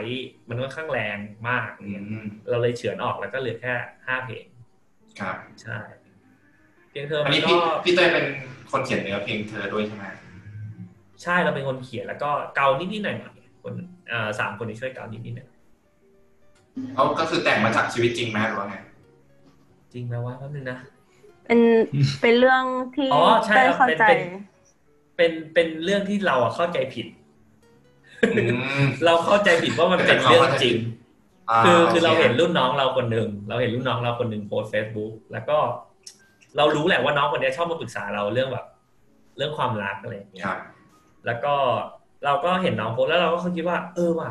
[0.48, 3.74] มันค่อนข้างแรงมากเนี่ยอืมเราเลยเฉือนออกแล้วก็เหลือแค่
[4.06, 4.46] ห้าเพลง
[5.20, 5.78] ครับใช่
[6.90, 8.26] เพียงเธออันมันนี้ก็พี่พี่เต้ยเป็น
[8.70, 10.04] คนเขียนเนื้อเพลงเธอด้วยใช่ไหม
[11.22, 13.72] ใช่เราเป็นคนเขียนแล้วก็เกานิดๆหน่อยๆคน
[14.12, 15.48] อ่าสามคนนี้ช่วยเกานิดๆหน่อย
[16.94, 18.76] เขาก็คือแต่งมาจากชีวิตจริงไหมหรือว่าไง
[19.92, 20.78] จริงไหมว่าแป๊บนึงนะ
[21.46, 21.60] เป็น
[22.22, 22.62] เป็นเรื่อง
[22.96, 24.22] ที่อ๋อใช่เต้ยครับเข้าเป็นใจเป็น
[25.16, 27.06] เป็นเป็นเรื่องที่เราอะเข้าใจผิด
[28.36, 28.42] อื
[28.84, 35.58] มเราเข้าใจผิดว่ามันเป็นเรื่องจริงาคือคือโเราเห็นรุ่นน้องเราคนหนึ่งเราเห็นรุ่นน้องเราคนหนึ่งโพสเฟซบุ๊กแล้วก็
[36.57, 38.66] เรารู้แหละว่าน้องคนเนี้ยชอบมาปรึกษาเราเรื่องแบบ
[39.36, 40.59] เรื่องความรักอะไรอย่างเงี้คยรับ
[41.26, 41.55] แล้วก็
[42.24, 44.30] เราก็เห็นน้องโพสต์แล้วเราก็คิดว่า เออว่ะ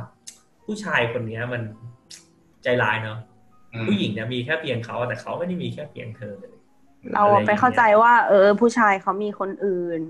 [0.66, 1.62] ผู้ชายคนเนี้ยมัน
[2.64, 3.18] ใจร้ายเนาะ
[3.74, 6.54] อืมผู้หญิงเนี่ยมีแค่เพียงเขาแต่เขาไม่ได้มีแค่เพียงเธอเลย
[7.14, 10.02] เราอะไรอย่างเงี้ไปยเข้าใจว่า เออ ผู้ชายเขามีคนอื่น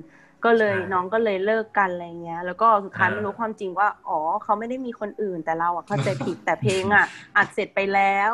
[0.46, 7.06] ก็เลยใช่น้องก็เลยเลิกกันอะไรเงี้ย แล้วก็สุดท้ายอ่าไม่รู้ความจริงว่า อ๋อเขาไม่ได้มีคนอื่นแต่เราอะเข้าใจผิดแต่เพลงอะ
[7.38, 8.34] อัดเสร็จไปแล้ว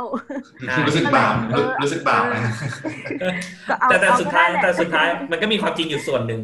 [0.67, 2.41] ใช่รู้สึกบาปเออรู้สึกบาปนะ
[3.69, 6.41] ก็เอาแต่แต่เอาสุดท้ายก็แหละแต่สุดท้ายมันก็มีความจริงอยู่ส่วนหนึ่ง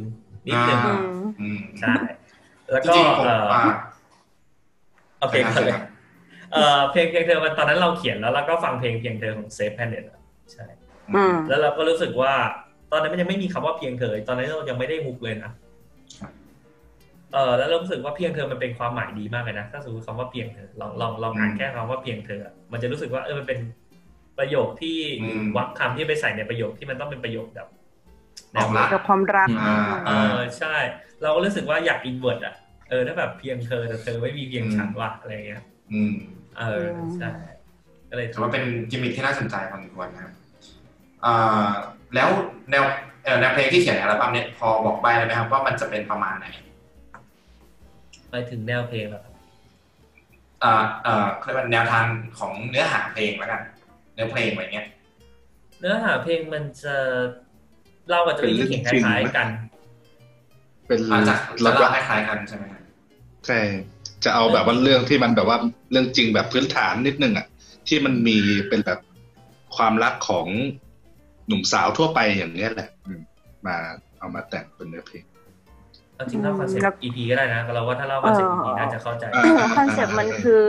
[0.47, 1.93] นิดนึงอ่าอืมอืมใช่
[2.71, 3.63] แล้วก็จริงๆผมเอ่ออ่า
[5.19, 5.83] โอเคใช่กันเลยครับ
[6.53, 10.03] เอ่อเพลงเพียงเธอมันตอนนั้นเราเขียนแล้วเราก็ฟังเพลงเพียงเธอของเซฟแพนเน็ต
[10.53, 10.65] ใช่
[11.15, 12.33] อืมแล้วเราก็รู้สึกว่า
[12.91, 15.51] ตอนนั้นมันยังไม่มีคำว่าเพียงเธอตอนนั้นเรายังไม่ได้ hook เลยนะ
[17.33, 23.59] เออแล้วเรารู้สึกว่าเพียงเธอมันเป็นความหมายดีมากเลยนะถ้าสมมติคำว่าเพียงเธอลองลองลองอ่านอืมแค่คำว่าเพียงเธอ มันจะรู้สึกว่าเออมันเป็น
[24.39, 27.67] ประโยคที่อืมวรรคคำที่ไปใส่ในประโยคที่มันต้องเป็นประโยคแบบ
[28.55, 29.75] บอกรักกับความรักอ่า
[30.07, 30.75] เออใช่
[31.21, 32.55] เราก็รู้สึกว่าอยาก invert อะ
[32.89, 35.61] เออถ้าแบบเพียงเธอแต่เธอไม่มีเพียงฉันว่ะอะไรเงี้ย
[35.93, 36.13] อืม
[36.59, 36.87] เออ
[37.17, 37.31] ใช่
[38.09, 40.33] ก็เลยถือว่าเป็นกิมมิคที่น่าสนใจพอสมควรนะครับ
[41.25, 41.69] อ่า
[42.15, 42.29] แล้ว
[42.71, 42.83] แนว
[43.23, 46.45] เอ่อแนวเพลงที่เขียนในอัลบั้มเนี่ยพอบอกใบ้ได้ไหมครับว่ามันจะเป็นประมาณไหน
[48.29, 49.33] ไปถึงแนวเพลงแล้วครับ
[50.63, 52.05] อ่าเอ่อเขาเรียกว่าแนวทาง
[52.39, 53.61] ของเนื้อหาเพลงแล้วกัน
[54.13, 54.87] เนื้อเพลงอะไรเงี้ย
[55.79, 56.95] เนื้อหาเพลงมันจะ
[58.09, 59.47] เล่ากับจะเป็นมีเรื่องเขียนคจริงล้ายไหมๆกัน
[60.87, 62.81] เป็นอาจจะแล้จะวก็เล่าคล้ายๆกันใช่ไหมครับ
[63.47, 63.59] ใช่
[64.23, 65.57] จะเอาแบบว่าเรื่องที่มันแบบว่า
[65.91, 67.45] เรื่องจริงแบบพื้นฐานนิดนึงอะ
[67.87, 68.37] ที่มันมี
[68.69, 68.99] เป็นแบบ
[69.75, 70.47] ความรักของ
[71.49, 73.21] หนุ่มสาวทั่วไปอย่างเงี้ยแหละอืม
[73.65, 73.75] มา
[74.19, 75.23] เอามาแต่งเป็นเนื้อเพลง
[76.15, 80.65] เอาจริงเล่าคอนเซ็ปแล้วต์ EP ก็ได้นะเราว่าถ้าเล่าคอนเซ็ปต์ EP น่าจะเข้าใจอ่าคอนเซ็ปต์มันคือ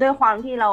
[0.00, 0.70] ด้วยความที่เรา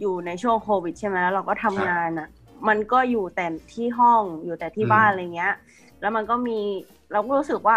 [0.00, 2.28] อยู่ในช่วงโควิดใช่ไหมแล้วเราก็ทำงานอะ
[2.68, 5.54] มันก็อยู่แต่ที่ห้องอยู่แต่ที่บ้านอะไรเงี้ย
[6.00, 6.58] แล้วมันก็มี
[7.12, 7.76] เราก็รู้สึกว่า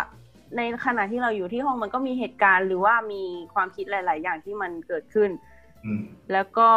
[0.57, 5.29] ในขณะที่เราอยู่ที่ห้องมันก็มีเหตุการณ์ หรือว่ามีความคิดหลาย ๆ อย่างที่มันเกิดขึ้น
[5.85, 6.01] อืม
[6.33, 6.69] แล้วก็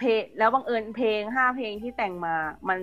[0.00, 2.34] เพลงแล้วบังเอิญเพลงห้าเพลงที่แต่งมา
[2.68, 2.80] มัน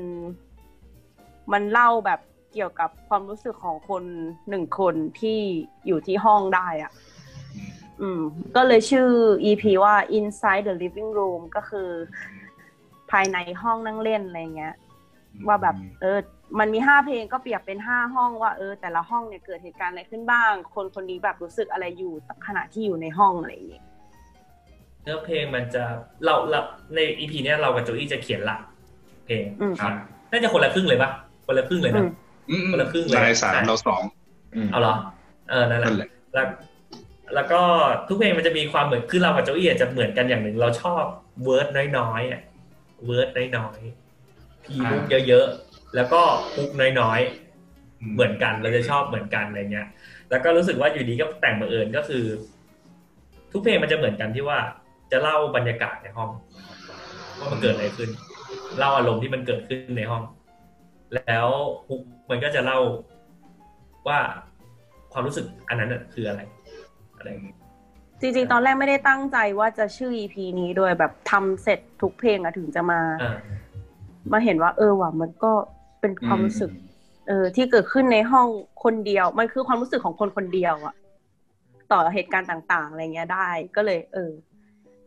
[1.51, 2.19] มันเล่าแบบ
[2.53, 4.03] เกี่ยวกับความรู้สึกของคน
[4.49, 5.39] หนึ่งคนที่
[5.87, 6.91] อยู่ที่ห้องได้อะ
[8.01, 8.21] อืม
[8.55, 9.09] ก็เลยชื่อ
[9.45, 11.89] EP ว่า Inside the Living Room ก็คือ
[13.11, 14.75] ภายในห้องนั่งเล่นอะไรเงี้ย
[15.47, 16.19] ว่าแบบ เออ
[16.59, 22.13] มันมีห้าเพลงก็เปรียบเป็นห้าห้องว่าเออ แต่ละห้องเนี่ยเกิดเหตุการณ์อะไรขึ้นบ้าง คนคนนี้แบบรู้สึกอะไรอยู่
[22.47, 23.85] ขณะที่อยู่ในห้องอะไรอย่างเงี้ย
[25.07, 25.83] เนื้อเพลงมันจะ
[26.25, 26.59] เราเรา
[26.95, 28.61] ใน EP เนี้ยเรากับโจอี้จะเขียนหลัก
[29.25, 29.93] เพลงอืมครับ
[30.31, 31.09] น่าจะคนละครึ่งเลยปะ
[31.45, 32.09] คนละครึ่งเลยอืนะม
[32.49, 34.01] อืมคนละครึ่งเลยนายสามใช่เราสอง
[34.71, 34.95] เอาเหรอ
[35.49, 36.47] เออนั่นแหนั่ละนแหละแล้ว
[37.35, 37.61] แล้วก็
[38.07, 41.03] ทุกเพลงมันจะมีความเหมือนคือเรากับโจอี้อาจจะเหมือนกันอย่างหนึ่งเราชอบ
[41.43, 42.41] เวิร์ดน้อยๆอะ
[43.05, 46.21] เวิร์ดน้อยๆ pre-hookเยอะๆแล้วก็
[46.55, 46.69] hook
[46.99, 49.87] น้อยๆเหมือนกันเราจะชอบเหมือนกันอะไรเงี้ย
[50.29, 52.25] แล้วก็รู้สึกว่าอยู่ดีก็แต่งมาเอิญก็คือ
[53.51, 54.59] ทุกเพลงมันจะเหมือนกันที่ว่า
[55.11, 56.29] จะเล่าบรรยากาศในห้อง
[57.39, 58.09] ว่ามันเกิดอะไรขึ้น
[58.77, 60.23] เล่าอารมณ์ที่มันเกิดขึ้นในห้อง
[61.15, 61.47] แล้ว
[61.87, 62.79] ฮุกมันก็จะเล่า
[64.07, 64.19] ว่า
[65.11, 66.41] ความรู้สึกอันนั้นน่ะคืออะไร
[67.17, 67.57] อะไรอย่างเงี้ย
[68.21, 73.37] จริงๆ ตอนแรกไม่ได้ตั้งใจว่าจะชื่อ EP นี้โดยแบบทำเสร็จทุกเพลงอะถึงจะมาอ่า
[74.31, 75.51] มาเห็นว่า เออว่ะมันก็
[76.01, 76.71] เป็นความรู้สึก
[77.27, 78.47] เออ ที่เกิดขึ้นในห้อง
[78.83, 80.95] คนเดียว มันคือความรู้สึกของคนคนเดียวอะ
[81.91, 84.31] ต่อเหตุการณ์ต่าง ๆ อะไรเงี้ยได้ ก็เลย เออ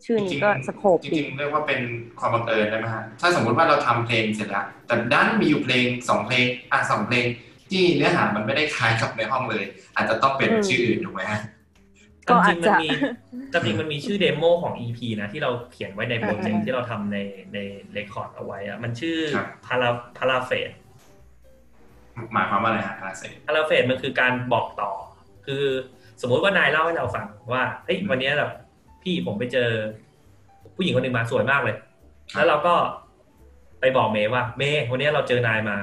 [0.05, 1.81] ชื่อนี้ก็สโคปจดีริงๆเรียกว่าเป็น
[2.19, 7.25] ความบังเอิญได้ไหมฮะถ้าสมมติว่าเราทำเพลงเสร็จแล้ว แต่ด้านมีอยู่เพลงสองเพลงอะสองเพลง
[7.71, 9.65] ที่เนื้อหามันไม่ได้คล้ายกับในห้องเลย
[9.97, 11.41] อาจจะต้องเป็นชื่ออื่นถูกไหมฮะ
[12.29, 17.19] ก็อาจจริงๆมัจะนมีจริงๆมันมีชื่อเดโมของ EP นะที่เราเขียนไว้ในโปรเจกต์ที่เราทำใน
[17.55, 17.59] ใน
[17.93, 19.17] เรคคอร์ดเอาไว้อะมันชื่อ
[19.67, 20.71] พาราพาราเฟส
[22.33, 24.91] หมายความว่าอะไรฮะอาเซพาราเฟสมันคือการบอกต่อ
[25.47, 25.65] คือ
[26.23, 28.51] สมมุติว่านายเล่าให้เราฟังว่าเฮ้ยวันนี้แบบ
[29.03, 29.69] พี่ผมไปเจอ
[30.75, 31.77] ผู้หญิงคนหนึ่งมาสวยมากเลย
[32.35, 32.75] แล้วเราก็
[33.81, 35.77] ไปบอกเมย์ว่า เมย์วันนี้เราเจอนายมา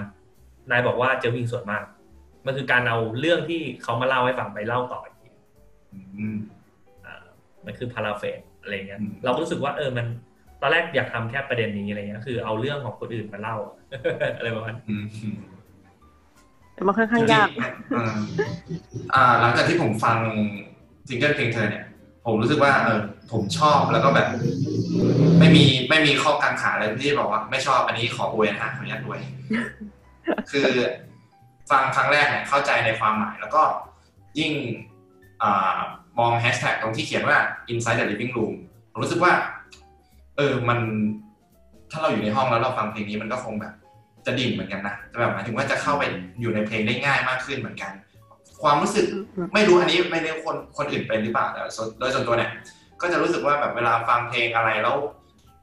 [0.71, 1.83] นายบอกว่าเจอผู้หญิงสวยมาก
[2.45, 5.29] มันคือการเอาเรื่องที่เขามาเล่าให้ฟังไปเล่าต่ออีกที
[5.93, 6.37] อืม
[7.05, 7.25] อ่า
[7.65, 10.07] มันคือ paraphrase อะไรเงี้ยอืมเราก็รู้สึกว่าเออมัน
[10.61, 13.55] ตอนแรกอยากทำแค่ประเด็นนี้อะไรเงี้ยคือเอาเรื่องของคนอื่นมาเล่า
[14.37, 15.37] อะไรประมาณนั้นอืมอืม
[16.73, 18.15] แต่มันค่อนข้างยากจริงๆเออ
[19.13, 20.17] อ่าหลังจากที่ผมฟัง
[21.07, 21.85] ซิงเกิลเพลงเธอเนี่ย
[22.27, 23.01] ผมรู้สึกว่าเออ
[23.31, 24.27] ผมชอบแล้วก็แบบ
[25.39, 29.19] ไม่มีไม่มีข้อกังขาอะไรที่บอกว่า ไม่ชอบอันนี้ขออวยนะฮะขออนุญาตอวย
[30.51, 30.69] คือ
[31.71, 33.61] ฟังครั้งแรกเนี่ยเข้าใจในความหมาย แล้วก็
[34.39, 34.53] ยิ่ง
[35.41, 35.77] อา
[36.19, 37.37] มองแฮชแท็กตรงที่เขียนว่า
[37.71, 38.53] inside the living room
[38.91, 39.33] ผมรู้สึกว่า
[40.37, 40.79] เออมัน
[41.91, 43.73] ถ้าเราอยู่ในห้องแล้วเราฟังเพลงนี้มันก็คงแบบ
[44.25, 46.03] จะดิ่งเหมือนกันนะจะแบบหมายถึงว่าจะเข้าไป
[46.39, 47.91] อยู่ในเพลงได้ง่ายมากขึ้นเหมือนกัน
[48.61, 49.05] ความรู้สึก
[49.53, 52.51] ไม่รู้อันนี้ไม่รู้คนคนอื่นเป็นหรือเปล่าแต่ส่วนโดยส่วนตัวเนี่ย
[53.01, 54.95] ก็จะรู้สึกว่าแบบเวลาฟังเพลงอะไรแล้ว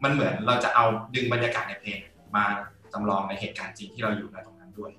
[0.04, 0.84] มันเหมือนเราจะเอา
[1.14, 1.98] ดึงบรรยากาศในเพลง
[2.36, 2.44] มา
[2.92, 4.90] จำลองในเหตุการณ์จริงที่เราอยู่ในตรงนั้นด้วย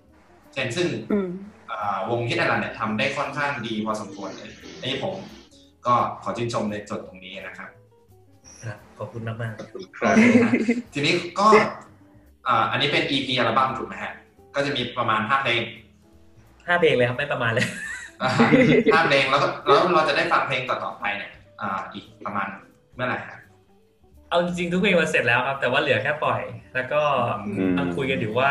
[0.53, 1.29] เช่นซึ่งอืม
[1.71, 5.13] อ่าวงที่อลันเนี่ยทำได้ค่อนข้างดีพอสมควรเลยอันนี้ผม
[5.85, 5.93] ก็
[6.23, 7.69] ขอชื่นชมในจุดตรงนี้นะครับ
[8.67, 10.15] นะขอบคุณมากมากครับ
[10.93, 11.47] ทีนี้ก็
[12.47, 14.13] อ่าอันนี้เป็น EP อัลบั้มถูกไหมฮะ
[14.55, 15.84] ก็จะมีประมาณห้าเพลงๆ
[16.67, 17.67] ห้าเพลงเลยครับไม่ประมาณเลย
[18.21, 18.29] อ่า
[18.93, 22.47] ห้าเพลงแล้วก็แล้วเราจะได้ฟังเพลงต่อๆไปเนี่ยอ่าอีกประมาณ
[22.95, 23.39] เมื่อไหร่ครับ
[24.29, 26.41] เอาจริงๆทุกเพลงมันเสร็จแล้วครับ แต่ว่าเหลือแค่ปล่อย
[26.75, 27.01] แล้วก็
[27.45, 28.49] อืมกำลังคุยกันอยู่ว่า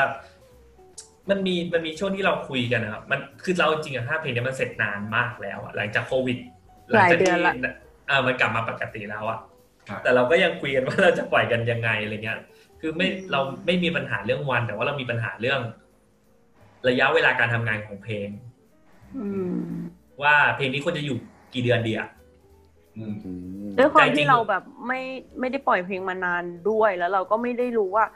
[1.30, 6.38] มันมีมันมีช่วงที่เราคุยกันนะครับมันคือเราจริงๆอะห้าเพลงเนี้ยมันเสร็จนานมากแล้วอะหลังจากโควิด
[6.90, 7.62] หลายเดือนละที่
[8.08, 9.38] เออมันกลับมาปกติแล้วอะ
[9.88, 12.38] ครับแต่เราก็ยังคุยกันว่าเราจะปล่อยกันยังไงอะไรเงี้ย
[12.80, 15.60] คือไม่เราไม่มีปัญหาเรื่องวัน แต่ว่าเรามีปัญหาเรื่อง
[16.88, 18.28] ระยะเวลาการทำงานของเพลง
[19.18, 19.58] อืม
[20.22, 21.16] ว่าเพลงนี้ควรจะอยู่
[21.54, 22.08] กี่เดือนดีอะ
[22.96, 23.30] อืมอื
[23.64, 25.00] มด้วยความใจจริที่งเราแบบไม่
[25.40, 28.06] ไม่ได้ปล่อยเพลงมานานด้วยแล้วเราก็ไม่ได้รู้ว่า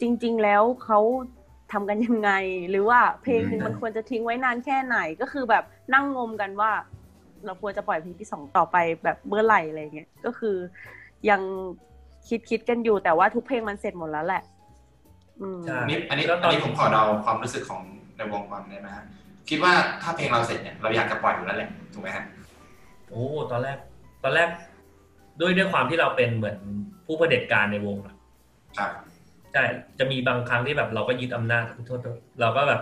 [0.00, 1.00] จริง ๆ แล้วเขา
[1.72, 2.30] ทำกันยังไง
[2.70, 6.70] หรือว่าเพลงหนึงมันควรจะทิ้งไว้นานแค่ไหนก็คือแบบนั่งงมกันว่า
[7.44, 10.56] เราควรจะปล่อยเพลงที่สองต่อไปแบบเมื่อไหร่อะไรเงี้ยก็คือ
[11.30, 11.40] ยัง
[12.28, 14.42] คิดคิดกันอยู่แต่ว่าทุกเพลงมันเสร็จหมดแล้วแหละ
[15.40, 17.82] อืมใช่อันนี้อันนี้ก็ตอัอนนนี้ผมขอเดาความรู้สึกของ
[18.22, 19.04] ในวงก่อนได้ไหมฮะ
[19.48, 22.24] คิดว่าถ้าเพลงเราเสร็จเนี่ยเราอยากจะปล่อยอยู่แล้วแหละถูกไหมฮะ
[23.08, 23.76] โอ้ตอนแรก
[24.22, 24.48] ตอนแรก
[25.40, 26.58] ด้วยด้วยความที่เราเป็นเหมือน
[27.06, 28.14] ผู้เผด็จการในวงอะ
[28.78, 28.90] ครับ
[29.52, 29.62] ใช่
[29.98, 32.80] จะมีบางครั้งที่แบบเราก็ยึดอำนาจโทษโทษเราก็แบบ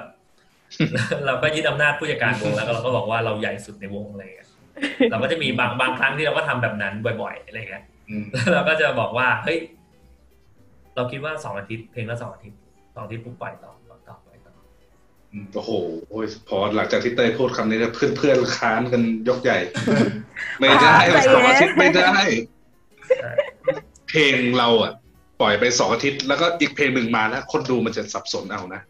[1.26, 4.48] เราก็ยึดอำนาจผู้จัดการวงแล้วก็เราก็บอกว่าเราใหญ่สุดในวงอะไรอย่างเงี้ย
[5.10, 9.58] เราก็จะมีบางบางครั้งที่เราก็ทำแบบนั้นบ่อยๆอะไรอย่างเงี้ยอืมแล้วเราก็จะบอกว่าเฮ้ย
[10.94, 12.58] เราคิดว่าสองอาทิตย์เพลงละสองอาทิตย์
[12.94, 13.72] สองอาทิตย์ปุ๊บปล่อยต่อ
[15.54, 15.70] โอ้โห
[16.10, 19.58] โอ้ยพอหลังจากที่เต้ยพูดคำนี้นะเพื่อนเพื่อนๆค้านกันยกใหญ่
[20.58, 23.30] ไม่ได้ใจเย็นสองอาทิตย์ไม่ได้ใช่
[24.08, 24.92] เพลงเราอะ
[25.40, 28.80] ปล่อยไปสองอาทิตย์แล้วก็อีกเพลงหนึ่งมาแล้วคนดูมันจะสับสนเอานะ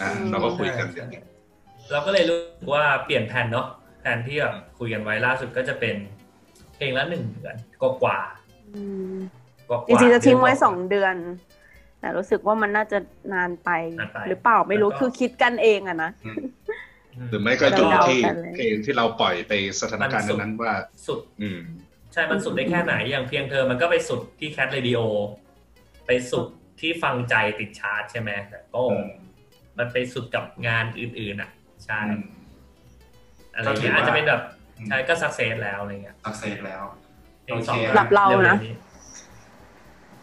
[0.00, 1.22] อ่าอืมเราก็คุยกันอย่างนี้
[1.90, 3.66] เราก็เลยรู้สึกว่าเปลี่ยนแผนเนาะ
[4.00, 5.96] แผนที่แบบคุยกันไว้ล่าสุดก็จะเป็น
[6.76, 8.18] เพลงละหนึ่งเดือนกกว่า
[8.74, 8.82] อื
[9.14, 11.16] มๆกว่าจริงๆจะทิ้งไว้เดืนกาสองเดือน
[12.04, 12.98] แต่รู้สึกว่ามันน่าจะ
[13.34, 16.38] นานไปนานไปหรือเปล่าไม่รู้แล้วก็คือคิดกันเองอะนะอืม
[17.30, 20.72] หรือไม่ก็อยู่ที่เดาๆกันเลยเพลงที่เราปล่อยไปสถานการณ์นั้นๆว่า
[21.06, 21.60] สุด อืม
[22.12, 25.00] ใช่มันสุดได้แค่ไหนอย่างเพียงเธอมันก็ไปสุดที่แคทเรดิโอ
[26.06, 26.46] ไปสุด
[26.80, 28.94] ที่ฟังใจติดชาร์ตใช่ไหมแต่โต้ง
[29.78, 31.50] มันไปสุดกับงานอื่นๆอะ
[31.84, 32.24] ใช่อืม
[33.54, 34.42] อะไรก็ถืเงี้อยว่าอาจจะเป็นแบบ
[34.78, 36.82] อืมใช่ก็ success แล้วอะไรเงี้ย success แล้ว
[37.44, 38.83] เพลงสองโอเคหลับเรานะวๆ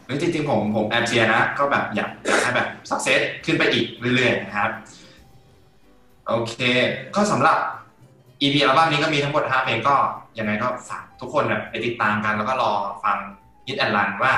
[0.05, 3.85] หรือจริงๆผมผมแอบเชียร์นะ ก็แบบอยากอยากให้แบบ success ขึ้นไปอีก
[4.15, 4.71] เรื่อยๆนะครับ
[6.27, 6.55] โอเค
[7.15, 7.57] ก็สำหรับ
[8.41, 9.95] EP อัลบั้มนี้ก็มีทั้งหมด 5 เพลงก็
[10.39, 12.71] ยังไงก็ฝากทุกคนแบบไปติดตามกันแล้วก็รอ
[13.03, 13.17] ฟัง
[13.67, 14.33] Hit and Run ว่า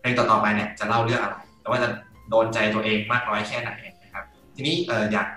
[0.00, 1.88] เพลงต่อๆไปเนี่ยจะเล่าเรื่องอะไรแล้วว่าจะ
[2.30, 3.70] โดนใจตัวเองมากน้อยแค่ไหน
[4.02, 5.28] นะครับ ทีนี้เอออยาก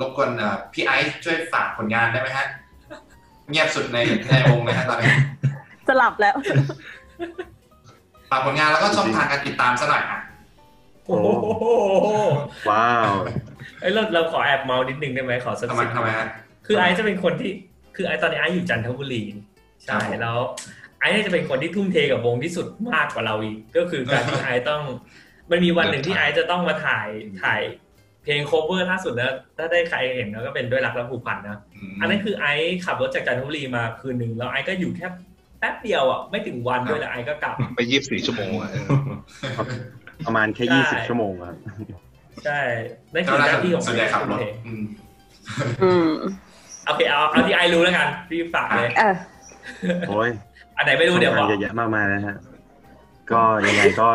[0.00, 2.46] รบกวนเอ่อพี่ไอซ์ช่วยฝากผลงานได้ไหมฮะ
[3.50, 3.98] เงียบสุดใน
[4.28, 5.10] ในวงเลยฮะตอนนี้
[5.88, 6.36] สลับแล้ว
[8.30, 10.20] ฝากผลงานแล้วก็ช่องทางการติดตามซะหน่อยอะ
[11.06, 11.26] โอ้โห
[12.70, 13.12] ว้าว
[13.80, 16.26] เอ้ยเราเราขอแอบเมานิดนึงได้ไหมขอสักทำไมสิบทำไมฮะ
[16.66, 17.52] คือไอซ์จะเป็นคนที่
[17.96, 19.22] คือไอซ์ตอนนี้ไอซ์อยู่จันทบุรี
[19.84, 20.38] ใช่ครับผมแล้ว
[20.98, 24.82] ไอซ์เนี่ยจะเป็นคนที่ทุ่มเทกับวงที่สุดมากกว่าเราอีก ก็คือการที่ไอซ์ต้อง
[25.50, 27.08] มันมีวันหนึ่งที่ไอซ์จะต้องมาถ่าย
[27.42, 27.60] ถ่าย
[28.22, 31.58] เพลง cover ล่าสุดแล้วถ้าได้ใครเห็นก็เป็นด้วยรักและผูกพันนะ
[32.00, 35.06] อันนั้นคือไอซ์ขับรถจากจันทบุรีมาคืนหนึ่งแล้วไอซ์ก็อยู่แค่
[35.58, 38.84] แป๊บเดียวอะไม่ถึงวันด้วยแล้วไอซ์ก็กลับ ไปยี่สิบสี่ชั่วโมงอะเออ
[40.26, 41.56] ประมาณแค่ใช่ยี่สิบชั่วโมงครับ
[42.44, 42.60] ใช่
[43.14, 44.84] นั่นก็คือหน่าน้าจะที่ของส่วนใหญ่ขับรถโอเคอืม
[45.82, 46.08] อืม
[46.86, 49.14] โอเคเอาเอาที่ไอซ์รู้แล้วกันพี่ฝากเลยเออ
[50.08, 50.30] โอ้ย
[50.76, 52.36] อันไหนไม่รู้เดี๋ยวบทำอกงานเยอะแยะมากมายนะฮะ
[53.32, 54.08] ก็ยังไงก็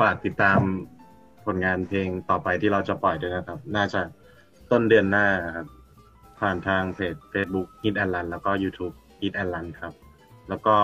[0.00, 0.58] ฝากติดตาม
[1.46, 4.00] ผลงานเพลงต่อไปที่เราจะปล่อยด้วยนะครับ น่าจะ
[4.70, 5.26] ต้นเดือนหน้า
[5.56, 5.66] ครับ
[6.40, 9.92] ผ่านทางเพจ Facebook Hit and Run แล้วก็ YouTube Hit and Run ครับ
[10.48, 10.76] แล้วก็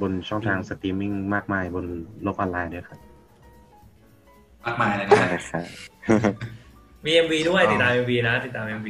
[0.00, 1.84] บนช่องทางสตรีมมิ่งมากมายบน
[2.22, 2.98] โลกออนไลน์ด้วยครับ
[4.64, 5.64] มากมายเลยนะฮะนะครับ
[7.04, 8.88] มี MV ด้วยติดตาม MV นะติดตาม MV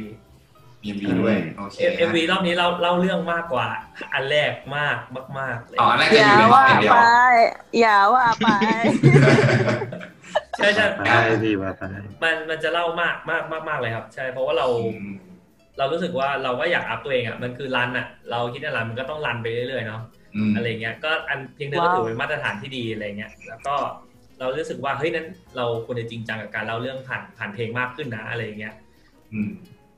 [0.83, 3.67] มีมีด้วยโอเค MV รอบนี้เล่าเล่าเรื่องมากกว่า
[4.13, 4.97] อันแรกมาก
[5.39, 6.99] มากๆเลยอ๋ออันแรกอจะอยู่ย่าในห้องว่าอย่างเดียวไป
[7.79, 8.47] อย่าว่าไป
[10.57, 11.01] ใช่ใช่ไป
[11.43, 11.83] พี่ว่าไป
[12.23, 15.09] มันมันจะเล่ามากมากมากมากเลยครับ ใช่เพราะว่าเราอืม
[15.77, 20.01] เรารู้สึกว่าเราก็อยาก up ตัวเองอะมันคือ run อะ เราคิดอะไรมันก็ต้อง run ไปเรื่อยๆเนาะ
[20.35, 23.75] อืมอะไรเงี้ยก็อันเพียงเท่าก็ถือเป็นมาตรฐานที่ดีอะไรเงี้ยแล้วก็
[24.39, 28.73] เรารู้สึกว่าเฮ้ยนั้นเราควรจะจริงจังกับการเล่าเรื่องผ่านผ่านเพลงมากขึ้นนะอะไรเงี้ย
[29.33, 29.49] อืม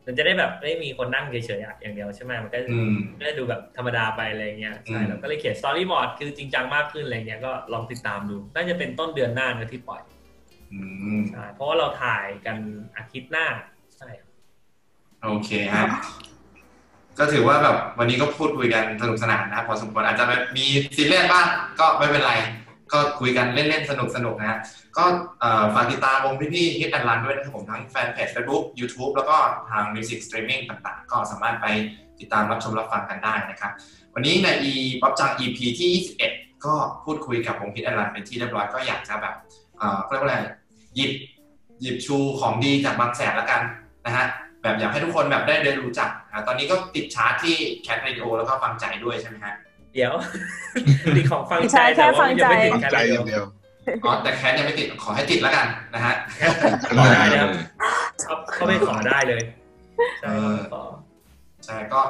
[0.06, 10.02] มันจะได้แบบไม่มีคนนั่งเฉยๆอะอย่างเดียวใช่ไหมมันก็อืมไม่ได้ดูแบบธรรมดาไปอะไรเงี้ยใช่อืมเราก็เลยเขียนสตอรี่บอร์ดคือจริงจังมากขึ้นอะไรเงี้ยก็ลองติดตามดูน่าจะเป็นต้นเดือนหน้านะที่ปล่อย
[10.74, 10.80] อื
[11.18, 12.58] มใช่เพราะว่าเราถ่ายกัน
[12.98, 13.48] อาทิตย์หน้า
[13.98, 14.33] ใช่ครับ
[15.24, 15.86] โอเคฮะ
[17.20, 20.66] ก็ถือว่าแบบวันนี้ก็พูดคุยกันสนุกสนานนะพอสมควรอาจจะแบบมี
[20.96, 21.46] ซีเรียสบ้าง
[21.80, 22.34] ก็ไม่เป็นไร
[22.94, 24.60] ก็คุยกันเล่นๆสนุกสนุกนะฮะ
[24.98, 25.04] ก็
[25.76, 29.38] ฝากติดตามวงพี่ๆ Hit and Run ด้วยนะครับผมทั้งแฟนเพจ Facebook YouTube แล้วก็
[29.70, 31.68] ทาง Music Streaming ต่างๆ ก็สามารถไป
[32.20, 33.72] ติดตามรับชมรับฟังกันได้นะครับ
[34.14, 36.04] วันนี้ใน e ป๊อปจัง EP ที่
[36.34, 36.74] 21 ก็
[37.06, 39.34] พูดคุยกับวง Hit and Run เป็นที่เรียบร้อยก็อยากจะแบบ
[39.78, 40.38] เอ่อเขาเรียกว่าอะไร
[40.96, 41.12] หยิบ
[41.82, 43.62] หยิบชูของดีจากบางแสนแล้วกัน
[44.06, 44.26] นะฮะ
[44.64, 49.54] แบบอยากให้ทุกคนแบบได้เรียนรู้จักอ่าตอนนี้ก็ติดชาร์ตที่ Cat Radio แล้วก็ฟังใจด้วยใช่ไหมฮะ
[49.94, 50.14] เดี๋ยว
[51.18, 53.44] ติดของฟังใช่ใจแค่แต่ว่ามันยังไม่ฟังใจติดฟังกันใจเลยอย่างเดียว
[54.04, 56.16] อ๋อแต่แคทยังไม่ติดขอให้ติดแล้วกันนะฮะ
[56.98, 57.52] ขอได้นะครับ
[58.22, 59.42] เขาเขาไม่ขอได้เลย
[60.22, 60.84] ใช่เออขอ
[61.66, 62.02] ใช่ก็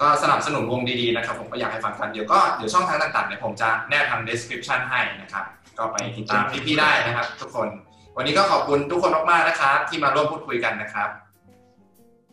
[0.00, 5.44] ก็สนับสนุนวงดีๆนะครับผมก็อยากให้ฟังกันเดี๋ยวก็เดี๋ยวช่องทางต่างๆเนี่ยผมจะแนบทำ description ให้นะครับ
[5.78, 7.68] ก็ไปติดตามพี่ๆได้นะครับ ทุกคน
[8.16, 11.08] วันนี้ก็ขอบคุณทุกคนมากๆนะครับ ที่มาร่วมพูดคุยกันนะครับ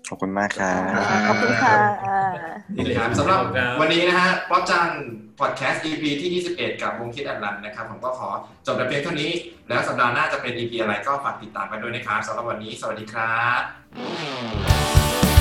[0.08, 0.82] ขอบคุณมากครับ
[1.28, 1.76] ขอบคุณค่ะ
[2.76, 3.39] นี่เลยครับสำหรับ
[3.80, 4.88] วันนี้นะฮะป๊อปจัง
[5.39, 8.30] พอดแคสต์ EP ที่ 21 กับวงคิดแอนลันนะครับ ผมก็ขอ
[8.66, 9.32] จบแต่เพียงเท่านี้
[9.68, 15.37] แล้วสัปดาห์หน้าจะเป็น EP อะไรก็ฝากติดตามกันด้วยนะครับสำหรับวันนี้ สวัสดีครับ